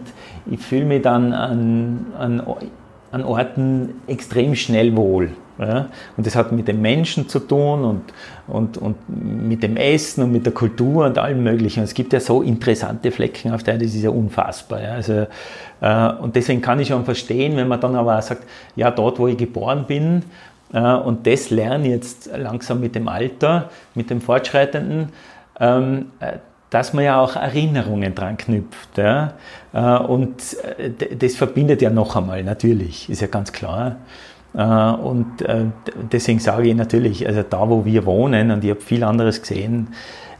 ich 0.49 0.61
fühle 0.61 0.85
mich 0.85 1.01
dann 1.01 1.33
an, 1.33 2.05
an, 2.17 2.43
an 3.11 3.23
Orten 3.25 3.95
extrem 4.07 4.55
schnell 4.55 4.95
wohl. 4.95 5.31
Ja? 5.59 5.89
Und 6.17 6.25
das 6.25 6.35
hat 6.35 6.51
mit 6.51 6.67
den 6.67 6.81
Menschen 6.81 7.29
zu 7.29 7.39
tun 7.39 7.83
und, 7.83 8.01
und, 8.47 8.77
und 8.77 8.95
mit 9.07 9.63
dem 9.63 9.77
Essen 9.77 10.23
und 10.23 10.31
mit 10.31 10.45
der 10.45 10.53
Kultur 10.53 11.05
und 11.05 11.17
allem 11.17 11.43
Möglichen. 11.43 11.79
Und 11.79 11.85
es 11.85 11.93
gibt 11.93 12.13
ja 12.13 12.19
so 12.19 12.41
interessante 12.41 13.11
Flecken 13.11 13.53
auf 13.53 13.63
der, 13.63 13.77
das 13.77 13.93
ist 13.93 14.03
ja 14.03 14.09
unfassbar. 14.09 14.81
Ja? 14.81 14.91
Also, 14.93 15.27
äh, 15.81 16.13
und 16.21 16.35
deswegen 16.35 16.61
kann 16.61 16.79
ich 16.79 16.89
schon 16.89 17.05
verstehen, 17.05 17.55
wenn 17.57 17.67
man 17.67 17.79
dann 17.79 17.95
aber 17.95 18.17
auch 18.17 18.21
sagt, 18.21 18.43
ja, 18.75 18.91
dort, 18.91 19.19
wo 19.19 19.27
ich 19.27 19.37
geboren 19.37 19.85
bin, 19.87 20.23
äh, 20.73 20.79
und 20.79 21.27
das 21.27 21.49
lerne 21.49 21.89
jetzt 21.89 22.29
langsam 22.35 22.79
mit 22.79 22.95
dem 22.95 23.07
Alter, 23.07 23.69
mit 23.95 24.09
dem 24.09 24.21
Fortschreitenden, 24.21 25.09
ähm, 25.59 26.07
äh, 26.19 26.33
dass 26.69 26.91
man 26.93 27.05
ja 27.05 27.21
auch 27.21 27.35
Erinnerungen 27.35 28.15
dran 28.15 28.35
knüpft. 28.35 28.97
Ja? 28.97 29.33
Äh, 29.73 29.79
und 29.79 30.41
äh, 30.77 31.15
das 31.15 31.35
verbindet 31.35 31.81
ja 31.83 31.91
noch 31.91 32.15
einmal, 32.15 32.43
natürlich, 32.43 33.09
ist 33.09 33.21
ja 33.21 33.27
ganz 33.27 33.51
klar. 33.51 33.97
Äh, 34.55 34.63
und 34.63 35.41
äh, 35.41 35.65
deswegen 36.11 36.39
sage 36.39 36.67
ich 36.67 36.75
natürlich, 36.75 37.27
also 37.27 37.43
da, 37.43 37.69
wo 37.69 37.85
wir 37.85 38.05
wohnen, 38.05 38.51
und 38.51 38.63
ich 38.63 38.69
habe 38.69 38.81
viel 38.81 39.03
anderes 39.03 39.41
gesehen, 39.41 39.89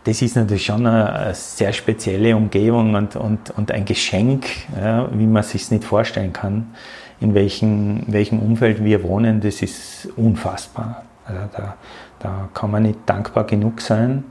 das 0.04 0.21
ist 0.21 0.36
natürlich 0.36 0.65
schon 0.65 0.86
eine, 0.86 1.34
sehr 1.34 1.71
spezielle 1.71 2.36
Umgebung 2.36 2.95
und, 2.95 3.15
und, 3.15 3.52
und 3.52 3.71
ein 3.71 3.86
Geschenk, 3.86 4.45
ja, 4.80 5.08
wie 5.13 5.26
man 5.26 5.43
sich 5.43 5.71
nicht 5.71 5.86
vorstellen 5.86 6.34
kann, 6.34 6.73
in 7.21 7.34
welchem, 7.34 8.04
welchem 8.08 8.39
Umfeld 8.39 8.84
wir 8.84 9.04
wohnen, 9.04 9.39
das 9.39 9.62
ist 9.62 10.10
unfassbar. 10.17 11.04
Also 11.26 11.41
da, 11.56 11.76
da 12.19 12.49
kann 12.54 12.71
man 12.71 12.84
nicht 12.84 12.99
dankbar 13.06 13.45
genug 13.45 13.80
sein. 13.80 14.26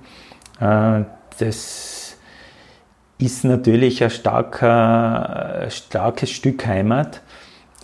Äh, 0.61 1.05
das 1.39 2.17
ist 3.19 3.45
natürlich 3.45 4.05
ein, 4.05 4.11
starker, 4.11 5.63
ein 5.63 5.71
starkes 5.71 6.31
Stück 6.31 6.67
Heimat. 6.67 7.23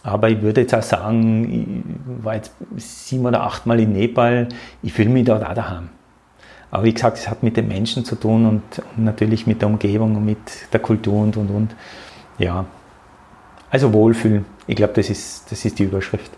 Aber 0.09 0.31
ich 0.31 0.41
würde 0.41 0.63
jetzt 0.63 0.75
auch 0.75 0.83
sagen, 0.83 1.85
ich 2.17 2.25
war 2.25 2.35
jetzt 2.35 2.53
sieben 2.77 3.27
oder 3.27 3.43
achtmal 3.43 3.79
in 3.79 3.93
Nepal, 3.93 4.49
ich 4.83 4.95
fühle 4.95 5.11
mich 5.11 5.27
dort 5.27 5.45
auch 5.45 5.53
daheim. 5.53 5.91
Aber 6.71 6.85
wie 6.85 6.95
gesagt, 6.95 7.19
es 7.19 7.29
hat 7.29 7.43
mit 7.43 7.59
den 7.59 7.69
Menschen 7.69 8.07
zu 8.07 8.15
tun 8.15 8.47
und, 8.47 8.63
und, 8.97 9.05
natürlich 9.05 9.47
mit 9.47 9.61
der 9.61 9.69
Umgebung 9.69 10.17
und 10.17 10.25
mit 10.25 10.39
der 10.73 10.81
Kultur 10.81 11.21
und 11.23 11.37
und 11.37 11.51
und. 11.51 11.77
Ja, 12.39 12.65
also 13.71 13.93
Wohlfühlen. 13.93 14.47
Ich 14.67 14.77
glaube, 14.77 14.95
das 14.95 15.11
ist, 15.11 15.51
das 15.51 15.65
ist 15.65 15.79
die 15.79 15.85
Überschrift. 15.85 16.31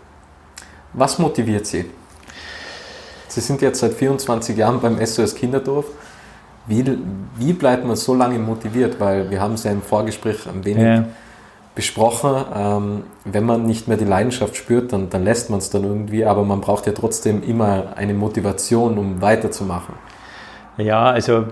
Was 0.91 1.17
motiviert 1.17 1.65
Sie? 1.65 1.85
Sie 3.29 3.39
sind 3.39 3.61
jetzt 3.61 3.79
seit 3.79 3.93
24 3.93 4.57
Jahren 4.57 4.81
beim 4.81 5.05
SOS 5.05 5.33
Kinderdorf. 5.33 5.85
Wie, 6.67 6.83
wie 7.37 7.53
bleibt 7.53 7.85
man 7.85 7.95
so 7.95 8.13
lange 8.13 8.37
motiviert? 8.37 8.99
Weil 8.99 9.29
wir 9.29 9.39
haben 9.39 9.53
es 9.53 9.63
ja 9.63 9.71
im 9.71 9.81
Vorgespräch 9.81 10.47
ein 10.47 10.65
wenig 10.65 10.83
ja 10.83 11.05
besprochen, 11.75 12.45
ähm, 12.53 13.03
wenn 13.23 13.45
man 13.45 13.65
nicht 13.65 13.87
mehr 13.87 13.97
die 13.97 14.05
Leidenschaft 14.05 14.55
spürt, 14.55 14.91
dann, 14.91 15.09
dann 15.09 15.23
lässt 15.23 15.49
man 15.49 15.59
es 15.59 15.69
dann 15.69 15.83
irgendwie, 15.83 16.25
aber 16.25 16.43
man 16.43 16.61
braucht 16.61 16.85
ja 16.85 16.91
trotzdem 16.91 17.43
immer 17.43 17.93
eine 17.95 18.13
Motivation, 18.13 18.97
um 18.97 19.21
weiterzumachen. 19.21 19.95
Ja, 20.77 21.05
also 21.11 21.39
äh, 21.39 21.45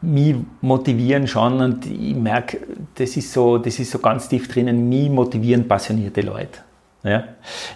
mich 0.00 0.36
motivieren 0.60 1.26
schon 1.26 1.60
und 1.60 1.86
ich 1.86 2.14
merke, 2.14 2.60
das 2.94 3.16
ist 3.16 3.32
so, 3.32 3.58
das 3.58 3.78
ist 3.78 3.90
so 3.90 3.98
ganz 3.98 4.28
tief 4.28 4.48
drinnen, 4.48 4.88
mich 4.88 5.10
motivieren 5.10 5.68
passionierte 5.68 6.20
Leute. 6.22 6.60
Ja? 7.02 7.24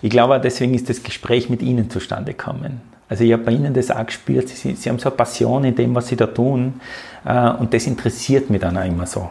Ich 0.01 0.11
glaube, 0.11 0.41
deswegen 0.41 0.75
ist 0.75 0.89
das 0.89 1.03
Gespräch 1.03 1.51
mit 1.51 1.63
Ihnen 1.63 1.91
zustande 1.91 2.33
gekommen. 2.33 2.81
Also 3.09 3.25
ich 3.25 3.33
habe 3.33 3.43
bei 3.43 3.53
Ihnen 3.53 3.75
das 3.75 3.91
auch 3.91 4.07
gespürt, 4.07 4.49
Sie, 4.49 4.75
Sie 4.75 4.89
haben 4.89 4.99
so 4.99 5.09
eine 5.09 5.17
Passion 5.17 5.65
in 5.65 5.75
dem, 5.75 5.95
was 5.95 6.09
Sie 6.09 6.17
da 6.17 6.27
tun 6.27 6.81
äh, 7.25 7.51
und 7.51 7.75
das 7.75 7.87
interessiert 7.87 8.49
mich 8.51 8.61
dann 8.61 8.79
auch 8.79 8.85
immer 8.85 9.07
so 9.07 9.31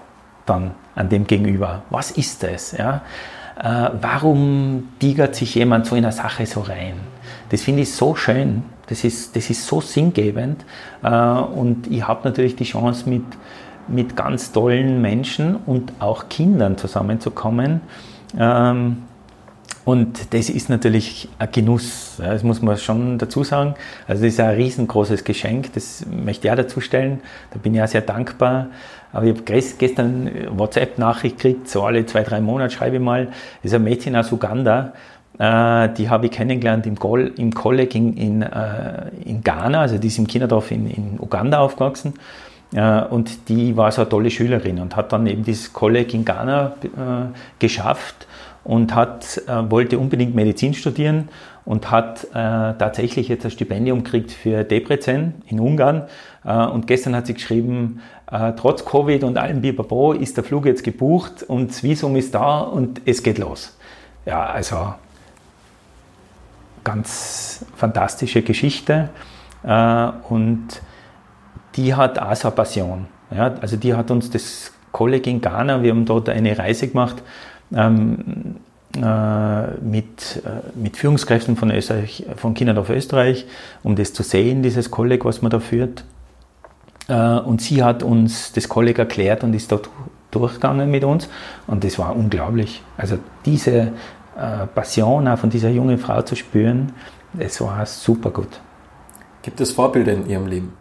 dann 0.50 0.72
an 0.96 1.10
dem 1.10 1.28
Gegenüber. 1.28 1.84
Was 1.90 2.12
ist 2.12 2.44
das? 2.44 2.74
Ja? 2.74 3.02
Äh, 3.60 3.92
warum 4.02 4.90
tigert 5.00 5.36
sich 5.36 5.56
jemand 5.56 5.86
so 5.86 5.96
in 5.96 6.06
eine 6.06 6.12
Sache 6.14 6.46
so 6.46 6.62
rein? 6.62 6.96
Das 7.50 7.62
finde 7.62 7.82
ich 7.82 7.94
so 7.94 8.16
schön, 8.16 8.64
das 8.88 9.04
ist, 9.04 9.36
das 9.36 9.50
ist 9.50 9.66
so 9.66 9.82
sinngebend 9.82 10.66
äh, 11.04 11.10
und 11.10 11.88
ich 11.88 12.08
habe 12.08 12.28
natürlich 12.28 12.56
die 12.56 12.64
Chance 12.64 13.10
mit, 13.10 13.24
mit 13.88 14.16
ganz 14.16 14.52
tollen 14.52 15.02
Menschen 15.02 15.56
und 15.66 15.94
auch 16.00 16.30
Kindern 16.30 16.78
zusammenzukommen. 16.78 17.82
Ähm, 18.38 19.04
und 19.86 20.34
das 20.36 20.50
ist 20.50 20.70
natürlich 20.70 21.30
ein 21.40 21.52
Genuss, 21.52 22.18
das 22.20 22.44
muss 22.44 22.62
man 22.62 22.78
schon 22.78 23.18
dazu 23.18 23.44
sagen. 23.44 23.74
Also 24.08 24.24
das 24.24 24.34
ist 24.34 24.40
ein 24.40 24.56
riesengroßes 24.56 25.24
Geschenk, 25.24 25.74
das 25.74 26.06
möchte 26.06 26.48
ich 26.48 26.52
auch 26.52 26.58
dazu 26.58 26.80
stellen. 26.80 27.22
Da 27.52 27.60
bin 27.60 27.74
ich 27.74 27.82
auch 27.82 27.88
sehr 27.88 28.02
dankbar. 28.02 28.68
Aber 29.12 29.26
ich 29.26 29.36
habe 29.36 29.44
gestern 29.44 30.30
WhatsApp-Nachricht 30.52 31.38
gekriegt, 31.38 31.70
so 31.70 31.84
alle 31.84 32.06
zwei, 32.06 32.24
drei 32.24 32.42
Monate 32.42 32.74
schreibe 32.74 32.98
ich 32.98 33.02
mal, 33.02 33.26
das 33.26 33.72
ist 33.72 33.74
ein 33.74 33.84
Mädchen 33.84 34.16
aus 34.16 34.32
Uganda, 34.32 34.94
äh, 35.40 35.90
die 35.90 36.10
habe 36.10 36.28
ich 36.28 36.32
kennengelernt 36.32 36.86
im, 36.86 36.96
Gol 36.96 37.34
im 37.38 37.54
Kolleg 37.54 37.96
in, 37.96 38.16
in, 38.16 38.42
äh, 38.42 39.10
in, 39.26 39.42
Ghana, 39.42 39.82
also 39.82 39.98
die 39.98 40.08
ist 40.08 40.20
im 40.20 40.28
Kinderdorf 40.28 40.72
in, 40.72 40.90
in 40.90 41.20
Uganda 41.20 41.60
aufgewachsen. 41.60 42.14
Äh, 42.74 43.02
und 43.06 43.50
die 43.50 43.76
war 43.76 43.92
so 43.92 44.02
eine 44.02 44.10
tolle 44.10 44.30
Schülerin 44.30 44.80
und 44.80 44.96
hat 44.96 45.12
dann 45.12 45.26
eben 45.28 45.44
dieses 45.44 45.74
Kolleg 45.74 46.14
in 46.14 46.26
Ghana 46.26 46.74
geschafft 47.58 48.28
und 48.64 48.94
hat, 48.94 49.42
äh, 49.48 49.72
wollte 49.72 49.98
unbedingt 49.98 50.36
Medizin 50.36 50.74
studieren 50.74 51.30
und 51.70 51.92
hat 51.92 52.24
äh, 52.24 52.34
tatsächlich 52.34 53.28
jetzt 53.28 53.46
ein 53.46 53.52
Stipendium 53.52 54.04
gekriegt 54.04 54.32
für 54.32 54.64
Debrecen 54.64 55.44
in 55.46 55.60
Ungarn. 55.60 56.08
Äh, 56.44 56.66
und 56.66 56.88
gestern 56.88 57.16
hat 57.16 57.28
sie 57.28 57.36
geschrieben, 57.36 58.02
äh, 58.32 58.54
trotz 58.54 58.84
Covid 58.84 59.24
und 59.24 59.38
allem 59.38 59.62
Bipapo 59.62 60.14
ist 60.14 60.36
der 60.36 60.44
Flug 60.44 60.66
jetzt 60.66 60.84
gebucht 60.84 61.44
und 61.44 61.70
das 61.70 61.84
Visum 61.84 62.16
ist 62.16 62.34
da 62.34 62.62
und 62.62 63.02
es 63.06 63.22
geht 63.22 63.38
los. 63.38 63.78
Ja, 64.26 64.48
also 64.48 64.96
ganz 66.84 67.64
fantastische 67.76 68.42
Geschichte 68.42 69.10
äh, 69.62 70.08
und 70.28 70.82
die 71.76 71.94
hat 71.94 72.18
auch 72.18 72.36
so 72.36 72.48
eine 72.48 72.56
Passion. 72.56 73.06
Ja, 73.30 73.54
also 73.62 73.78
die 73.78 73.94
hat 73.94 74.10
uns 74.10 74.32
das 74.32 74.74
Kolleg 74.92 75.28
in 75.28 75.40
Ghana, 75.40 75.84
wir 75.84 75.92
haben 75.92 76.06
dort 76.06 76.30
eine 76.30 76.58
Reise 76.58 76.88
gemacht, 76.88 77.22
ähm, 77.72 78.56
äh, 78.56 78.69
mit, 78.98 80.42
äh, 80.46 80.78
mit 80.78 80.98
Führungskräften 80.98 81.56
von, 81.56 81.70
Österreich, 81.72 82.26
von 82.36 82.54
Kinderdorf 82.54 82.90
Österreich, 82.90 83.46
um 83.84 83.96
das 83.96 84.14
zu 84.14 84.24
sehen, 84.24 84.64
dieses 84.64 84.90
Kolleg, 84.90 85.26
was 85.26 85.42
man 85.42 85.52
da 85.52 85.60
führt. 85.60 86.04
Äh, 87.08 87.40
und 87.40 87.62
sie 87.62 87.84
hat 87.84 88.04
uns 88.04 88.52
das 88.54 88.70
Kolleg 88.70 89.00
erklärt 89.00 89.44
und 89.44 89.54
ist 89.54 89.72
dort 89.72 89.90
durchgegangen 90.32 90.90
mit 90.90 91.04
uns 91.04 91.28
und 91.68 91.84
das 91.84 91.98
war 92.00 92.16
unglaublich. 92.16 92.84
Also 92.98 93.18
diese 93.46 93.92
äh, 94.38 94.68
Passion 94.74 95.28
auch 95.28 95.40
von 95.40 95.50
dieser 95.50 95.70
jungen 95.70 95.98
Frau 95.98 96.22
zu 96.22 96.36
spüren, 96.36 96.94
das 97.34 97.62
war 97.62 97.86
super 97.86 98.30
gut. 98.32 98.60
Gibt 99.42 99.62
es 99.62 99.72
Vorbilder 99.72 100.14
in 100.14 100.30
Ihrem 100.30 100.48
Leben? 100.48 100.79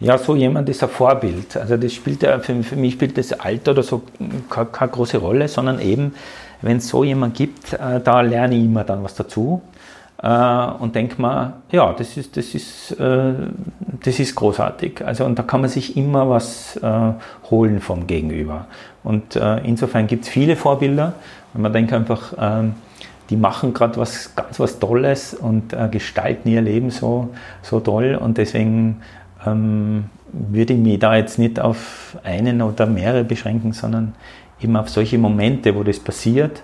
Ja, 0.00 0.16
so 0.16 0.36
jemand 0.36 0.68
ist 0.68 0.82
ein 0.82 0.88
Vorbild. 0.88 1.56
Also 1.56 1.76
das 1.76 1.92
spielt 1.92 2.22
ja, 2.22 2.38
für, 2.38 2.62
für 2.62 2.76
mich 2.76 2.92
spielt 2.92 3.18
das 3.18 3.32
Alter 3.32 3.72
oder 3.72 3.82
so 3.82 4.02
keine, 4.48 4.66
keine 4.66 4.90
große 4.92 5.18
Rolle, 5.18 5.48
sondern 5.48 5.80
eben, 5.80 6.14
wenn 6.62 6.76
es 6.76 6.88
so 6.88 7.02
jemand 7.02 7.34
gibt, 7.34 7.72
äh, 7.72 8.00
da 8.02 8.20
lerne 8.20 8.56
ich 8.56 8.64
immer 8.64 8.84
dann 8.84 9.02
was 9.02 9.16
dazu 9.16 9.60
äh, 10.22 10.66
und 10.78 10.94
denke 10.94 11.20
mir, 11.20 11.54
ja, 11.72 11.92
das 11.92 12.16
ist, 12.16 12.36
das, 12.36 12.54
ist, 12.54 12.92
äh, 12.92 13.32
das 14.04 14.20
ist 14.20 14.34
großartig. 14.36 15.04
Also 15.04 15.24
und 15.24 15.36
da 15.38 15.42
kann 15.42 15.62
man 15.62 15.70
sich 15.70 15.96
immer 15.96 16.30
was 16.30 16.76
äh, 16.76 17.12
holen 17.50 17.80
vom 17.80 18.06
Gegenüber. 18.06 18.66
Und 19.02 19.34
äh, 19.34 19.58
insofern 19.64 20.06
gibt 20.06 20.24
es 20.24 20.30
viele 20.30 20.54
Vorbilder. 20.54 21.14
Und 21.54 21.62
man 21.62 21.72
denkt 21.72 21.92
einfach, 21.92 22.34
ähm, 22.40 22.74
die 23.30 23.36
machen 23.36 23.74
gerade 23.74 23.96
was 23.96 24.34
ganz 24.34 24.58
was 24.58 24.78
Tolles 24.78 25.34
und 25.34 25.72
äh, 25.72 25.88
gestalten 25.90 26.48
ihr 26.48 26.62
Leben 26.62 26.90
so, 26.90 27.28
so 27.62 27.80
toll. 27.80 28.18
Und 28.20 28.38
deswegen 28.38 29.02
ähm, 29.46 30.04
würde 30.32 30.74
ich 30.74 30.78
mich 30.78 30.98
da 30.98 31.16
jetzt 31.16 31.38
nicht 31.38 31.60
auf 31.60 32.16
einen 32.22 32.62
oder 32.62 32.86
mehrere 32.86 33.24
beschränken, 33.24 33.72
sondern 33.72 34.14
eben 34.60 34.76
auf 34.76 34.88
solche 34.88 35.18
Momente, 35.18 35.74
wo 35.74 35.82
das 35.82 35.98
passiert 35.98 36.62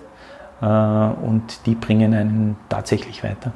äh, 0.61 0.65
und 0.65 1.65
die 1.65 1.75
bringen 1.75 2.13
einen 2.13 2.57
tatsächlich 2.69 3.23
weiter. 3.23 3.53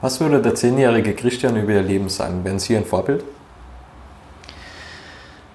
Was 0.00 0.20
würde 0.20 0.40
der 0.40 0.54
zehnjährige 0.54 1.14
Christian 1.14 1.56
über 1.56 1.72
ihr 1.72 1.82
Leben 1.82 2.08
sagen? 2.08 2.44
Wären 2.44 2.58
Sie 2.58 2.76
ein 2.76 2.84
Vorbild? 2.84 3.24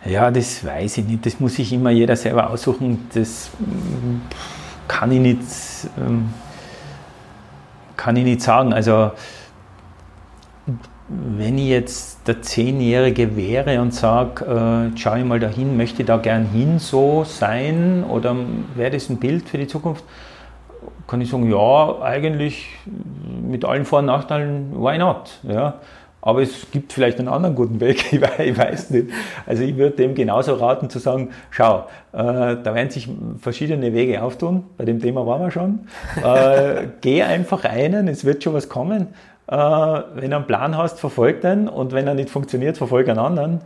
Ja, 0.06 0.30
das 0.32 0.66
weiß 0.66 0.98
ich 0.98 1.06
nicht. 1.06 1.26
Das 1.26 1.40
muss 1.40 1.56
sich 1.56 1.72
immer 1.72 1.90
jeder 1.90 2.18
selber 2.18 2.50
aussuchen. 2.50 3.08
Das 3.14 3.52
kann 4.90 5.12
ich 5.14 5.20
nicht, 5.20 5.40
ähm, 5.98 6.34
kann 7.96 8.18
ich 8.18 8.26
nicht 8.26 8.42
sagen. 8.42 8.74
Also 8.74 9.12
wenn 11.08 11.58
ich 11.58 11.68
jetzt 11.68 12.28
der 12.28 12.42
Zehnjährige 12.42 13.36
wäre 13.36 13.82
und 13.82 13.94
sage, 13.94 14.46
äh, 14.46 14.98
schau 14.98 15.16
ich 15.16 15.26
mal 15.26 15.40
dahin, 15.40 15.76
möchte 15.76 16.02
ich 16.02 16.08
da 16.08 16.18
gern 16.18 16.46
hin 16.46 16.80
so 16.80 17.24
sein 17.26 18.04
oder 18.10 18.36
wäre 18.76 18.92
das 18.92 19.10
ein 19.10 19.18
Bild 19.18 19.50
für 19.50 19.58
die 19.58 19.68
Zukunft, 19.68 20.04
kann 21.08 21.20
ich 21.22 21.30
sagen, 21.30 21.52
ja, 21.52 22.02
eigentlich 22.02 22.70
mit 23.42 23.66
allen 23.66 23.86
Vor- 23.86 24.00
und 24.00 24.06
Nachteilen, 24.06 24.74
why 24.76 24.98
not? 24.98 25.40
Ja. 25.44 25.80
Aber 26.26 26.42
es 26.42 26.72
gibt 26.72 26.94
vielleicht 26.94 27.20
einen 27.20 27.28
anderen 27.28 27.54
guten 27.54 27.82
Weg, 27.82 28.14
ich 28.40 28.58
weiß 28.58 28.92
nicht. 28.92 29.10
Also 29.46 29.64
ich 29.64 29.76
würde 29.76 29.98
dem 29.98 30.16
genauso 30.16 30.54
raten 30.54 30.90
zu 30.90 31.00
sagen, 31.00 31.32
schau, 31.52 31.80
äh, 32.14 32.56
da 32.64 32.74
werden 32.74 32.90
sich 32.90 33.10
verschiedene 33.42 33.94
Wege 33.94 34.24
auftun, 34.24 34.64
bei 34.78 34.86
dem 34.86 35.02
Thema 35.02 35.28
waren 35.28 35.42
wir 35.42 35.52
schon. 35.52 35.82
Äh, 36.24 36.88
geh 37.02 37.24
einfach 37.24 37.66
einen, 37.66 38.08
es 38.08 38.24
wird 38.24 38.42
schon 38.42 38.54
was 38.54 38.70
kommen. 38.70 39.08
Äh, 39.48 39.56
wenn 39.56 40.30
du 40.30 40.38
einen 40.38 40.48
Plan 40.48 40.78
hast, 40.78 41.00
verfolg 41.00 41.42
den 41.42 41.68
und 41.68 41.92
wenn 41.92 42.08
er 42.08 42.14
nicht 42.14 42.30
funktioniert, 42.30 42.78
verfolg 42.78 43.10
einen 43.10 43.20
anderen. 43.20 43.62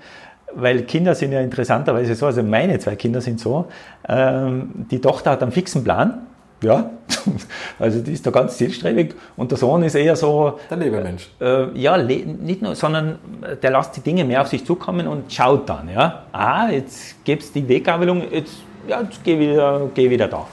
Weil 0.54 0.84
Kinder 0.84 1.13
sind 1.13 1.34
ja 1.34 1.42
interessanterweise 1.42 2.16
so, 2.16 2.26
also 2.26 2.42
meine 2.42 2.80
zwei 2.80 2.96
Kinder 2.96 3.22
sind 3.22 3.40
so, 3.40 3.66
ähm, 4.08 4.88
die 4.90 5.02
Tochter 5.02 5.32
hat 5.32 5.44
einen 5.44 5.52
fixen 5.52 5.84
Plan, 5.84 6.26
ja, 6.63 6.90
also 7.80 8.02
die 8.02 8.13
ist 8.13 8.26
da 8.26 8.32
ganz 8.32 8.58
zielstrebig 8.58 9.13
und 9.36 9.52
der 9.52 9.58
Sohn 9.60 9.84
ist 9.84 9.94
eher 9.94 10.16
so. 10.16 10.60
Der 10.70 10.78
Lebemensch. 10.78 11.30
Äh, 11.40 11.78
ja, 11.78 11.98
nicht 11.98 12.62
nur, 12.62 12.76
sondern 12.76 13.20
der 13.62 13.72
lässt 13.72 13.96
die 13.98 14.02
Dinge 14.02 14.26
mehr 14.26 14.42
auf 14.42 14.48
sich 14.48 14.66
zukommen 14.66 15.08
und 15.08 15.32
schaut 15.32 15.70
dann, 15.70 15.90
ja. 15.90 16.24
Ah, 16.32 16.70
jetzt 16.70 17.24
gibt 17.24 17.44
es 17.44 17.52
die 17.52 17.68
Weggabelung, 17.68 18.24
jetzt, 18.32 18.58
ja, 18.88 19.02
jetzt 19.02 19.24
geh 19.24 19.38
wieder, 19.38 19.90
geh 19.94 20.10
wieder 20.10 20.28
da. 20.28 20.48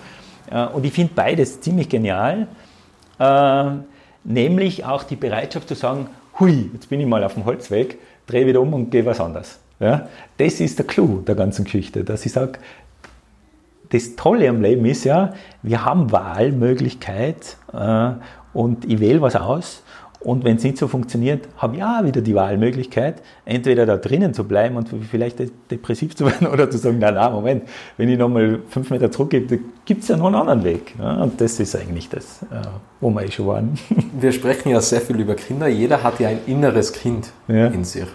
Äh, 0.51 0.75
und 0.75 0.85
ich 0.85 0.93
finde 0.93 1.13
beides 1.15 1.61
ziemlich 1.61 1.89
genial. 1.89 2.49
Äh, 3.19 3.71
nämlich 4.25 4.85
auch 4.85 5.05
die 5.05 5.17
Bereitschaft 5.17 5.69
zu 5.69 5.75
sagen, 5.75 6.09
hui, 6.41 6.71
jetzt 6.73 6.89
bin 6.89 7.01
ich 7.01 7.07
mal 7.07 7.23
auf 7.23 7.35
dem 7.35 7.45
Holzweg, 7.45 7.99
drehe 8.27 8.47
wieder 8.47 8.61
um 8.61 8.73
und 8.75 8.91
gehe 8.91 9.07
was 9.07 9.21
anderes. 9.21 9.61
Ja? 9.79 10.09
Das 10.39 10.61
ist 10.61 10.79
der 10.79 10.87
Clou 10.87 11.21
der 11.21 11.35
ganzen 11.35 11.65
Geschichte, 11.65 12.05
dass 12.05 12.27
ich 12.27 12.33
sage, 12.33 12.59
das 13.91 14.17
Tolle 14.17 14.49
am 14.49 14.61
Leben 14.61 14.85
ist 14.87 15.05
ja, 15.05 15.35
wir 15.63 15.85
haben 15.85 16.11
Wahlmöglichkeit 16.11 17.57
äh, 17.73 18.13
und 18.53 18.85
ich 18.87 18.99
wähle 18.99 19.21
was 19.21 19.37
aus 19.37 19.84
und 20.25 20.43
wenn 20.43 20.57
es 20.57 20.65
nicht 20.65 20.79
so 20.79 20.89
funktioniert, 20.89 21.47
habe 21.59 21.77
ich 21.77 21.85
auch 21.85 22.03
wieder 22.03 22.23
die 22.23 22.35
Wahlmöglichkeit, 22.35 23.23
entweder 23.45 23.85
da 23.85 23.99
drinnen 23.99 24.33
zu 24.33 24.45
bleiben 24.45 24.77
und 24.77 24.89
vielleicht 25.11 25.39
depressiv 25.71 26.17
zu 26.17 26.25
werden 26.27 26.47
oder 26.47 26.71
zu 26.71 26.79
sagen, 26.79 26.99
nein, 26.99 27.15
nein, 27.15 27.33
Moment, 27.33 27.63
wenn 27.99 28.09
ich 28.09 28.19
nochmal 28.19 28.61
fünf 28.71 28.91
Meter 28.91 29.11
zurückgehe, 29.11 29.47
gibt 29.85 30.03
es 30.03 30.09
ja 30.09 30.17
noch 30.17 30.27
einen 30.27 30.37
anderen 30.37 30.65
Weg. 30.65 30.95
Und 30.99 31.41
das 31.41 31.61
ist 31.61 31.77
eigentlich 31.77 32.09
das, 32.09 32.43
äh, 32.45 32.67
wo 33.01 33.11
wir 33.11 33.23
eh 33.23 33.31
schon 33.31 33.47
waren. 33.47 33.79
Wir 34.19 34.33
sprechen 34.33 34.71
ja 34.71 34.81
sehr 34.81 35.01
viel 35.01 35.21
über 35.21 35.35
Kinder. 35.35 35.69
Jeder 35.69 36.03
hat 36.03 36.21
ja 36.21 36.29
ein 36.29 36.39
inneres 36.47 36.93
Kind 36.93 37.31
ja. 37.49 37.67
in 37.67 37.85
sich. 37.85 38.07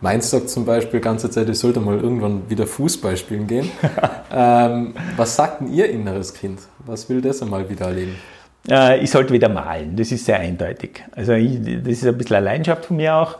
Meins 0.00 0.30
sagt 0.30 0.50
zum 0.50 0.66
Beispiel 0.66 1.00
die 1.00 1.04
ganze 1.04 1.30
Zeit, 1.30 1.48
ich 1.48 1.58
sollte 1.58 1.80
mal 1.80 1.98
irgendwann 1.98 2.42
wieder 2.50 2.66
Fußball 2.66 3.16
spielen 3.16 3.46
gehen. 3.46 3.70
ähm, 4.30 4.94
was 5.16 5.36
sagt 5.36 5.62
denn 5.62 5.72
Ihr 5.72 5.88
inneres 5.88 6.34
Kind? 6.34 6.60
Was 6.84 7.08
will 7.08 7.22
das 7.22 7.40
einmal 7.40 7.70
wieder 7.70 7.86
erleben? 7.86 8.16
Äh, 8.68 9.00
ich 9.02 9.10
sollte 9.10 9.32
wieder 9.32 9.48
malen, 9.48 9.96
das 9.96 10.10
ist 10.12 10.24
sehr 10.24 10.38
eindeutig. 10.38 11.04
Also 11.14 11.32
ich, 11.32 11.60
das 11.82 11.92
ist 11.92 12.06
ein 12.06 12.16
bisschen 12.16 12.36
eine 12.36 12.46
Leidenschaft 12.46 12.86
von 12.86 12.96
mir 12.96 13.14
auch. 13.14 13.38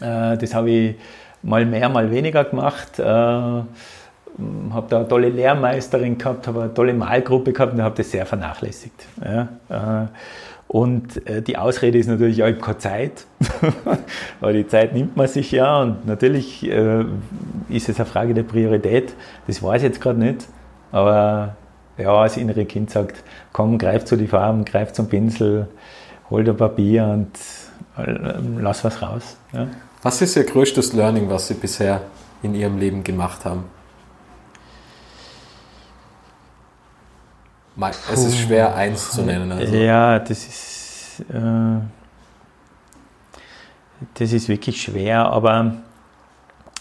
Äh, 0.00 0.36
das 0.36 0.54
habe 0.54 0.70
ich 0.70 0.94
mal 1.42 1.64
mehr, 1.66 1.88
mal 1.88 2.10
weniger 2.10 2.44
gemacht. 2.44 2.98
Äh, 2.98 3.02
habe 3.02 3.66
da 4.88 4.98
eine 4.98 5.08
tolle 5.08 5.28
Lehrmeisterin 5.28 6.16
gehabt, 6.16 6.46
habe 6.46 6.62
eine 6.62 6.74
tolle 6.74 6.94
Malgruppe 6.94 7.52
gehabt 7.52 7.74
und 7.74 7.82
habe 7.82 7.96
das 7.96 8.10
sehr 8.10 8.24
vernachlässigt. 8.24 9.06
Und 10.68 11.20
die 11.46 11.58
Ausrede 11.58 11.98
ist 11.98 12.06
natürlich, 12.06 12.38
ja, 12.38 12.46
ich 12.46 12.54
habe 12.54 12.64
keine 12.64 12.78
Zeit. 12.78 13.26
Aber 14.40 14.52
die 14.52 14.66
Zeit 14.66 14.94
nimmt 14.94 15.16
man 15.16 15.26
sich 15.26 15.50
ja 15.50 15.82
und 15.82 16.06
natürlich 16.06 16.64
ist 16.64 17.88
es 17.88 17.96
eine 17.96 18.06
Frage 18.06 18.32
der 18.32 18.44
Priorität. 18.44 19.12
Das 19.46 19.62
weiß 19.62 19.82
ich 19.82 19.88
jetzt 19.88 20.00
gerade 20.00 20.20
nicht. 20.20 20.46
Aber 20.92 21.56
ja, 22.00 22.24
das 22.24 22.36
innere 22.36 22.64
Kind 22.64 22.90
sagt, 22.90 23.22
komm, 23.52 23.78
greif 23.78 24.04
zu 24.04 24.16
die 24.16 24.26
Farben, 24.26 24.64
greif 24.64 24.92
zum 24.92 25.08
Pinsel, 25.08 25.68
hol 26.30 26.44
dir 26.44 26.54
Papier 26.54 27.04
und 27.06 27.30
äh, 27.98 28.38
lass 28.58 28.84
was 28.84 29.02
raus. 29.02 29.36
Ja. 29.52 29.66
Was 30.02 30.22
ist 30.22 30.36
Ihr 30.36 30.44
größtes 30.44 30.92
Learning, 30.94 31.28
was 31.28 31.48
Sie 31.48 31.54
bisher 31.54 32.00
in 32.42 32.54
Ihrem 32.54 32.78
Leben 32.78 33.04
gemacht 33.04 33.44
haben? 33.44 33.64
Es 38.12 38.24
ist 38.24 38.38
schwer, 38.38 38.74
eins 38.74 39.10
zu 39.10 39.22
nennen. 39.22 39.52
Also. 39.52 39.74
Ja, 39.74 40.18
das 40.18 40.46
ist, 40.46 41.24
äh, 41.30 41.80
das 44.14 44.32
ist 44.32 44.48
wirklich 44.48 44.82
schwer, 44.82 45.26
aber 45.26 45.76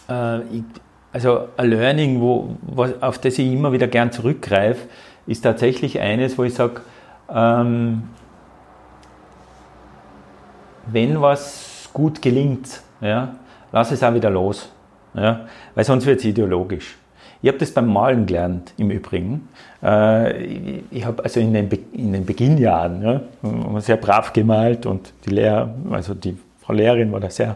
äh, 0.10 0.42
ich, 0.42 0.64
also 1.14 1.48
ein 1.58 1.70
Learning, 1.70 2.20
wo, 2.20 2.58
was, 2.62 3.02
auf 3.02 3.18
das 3.20 3.38
ich 3.38 3.52
immer 3.52 3.72
wieder 3.72 3.88
gern 3.88 4.12
zurückgreife, 4.12 4.88
ist 5.30 5.42
tatsächlich 5.42 6.00
eines, 6.00 6.38
wo 6.38 6.44
ich 6.44 6.56
sage, 6.56 6.82
ähm, 7.32 8.04
wenn 10.88 11.22
was 11.22 11.90
gut 11.94 12.22
gelingt, 12.22 12.82
ja, 13.00 13.36
lass 13.72 13.92
es 13.92 14.04
auch 14.04 14.14
wieder 14.14 14.32
los. 14.32 14.72
Ja, 15.14 15.48
weil 15.76 15.86
sonst 15.86 16.06
wird 16.06 16.20
es 16.20 16.26
ideologisch. 16.26 16.98
Ich 17.42 17.48
habe 17.48 17.58
das 17.58 17.72
beim 17.72 17.92
Malen 17.92 18.26
gelernt, 18.26 18.74
im 18.78 18.92
Übrigen. 18.92 19.48
Äh, 19.82 20.82
ich 20.92 21.06
habe 21.06 21.24
also 21.24 21.40
in 21.40 21.54
den, 21.54 21.70
Be 21.70 21.80
in 21.94 22.14
den 22.14 22.26
Beginnjahren 22.26 23.02
ja, 23.02 23.22
sehr 23.82 23.98
brav 23.98 24.34
gemalt 24.34 24.86
und 24.86 25.14
die 25.26 25.32
Lehrer, 25.32 25.74
also 25.92 26.14
die 26.14 26.38
Frau 26.60 26.74
Lehrerin 26.74 27.12
war 27.12 27.20
da 27.20 27.30
sehr 27.30 27.56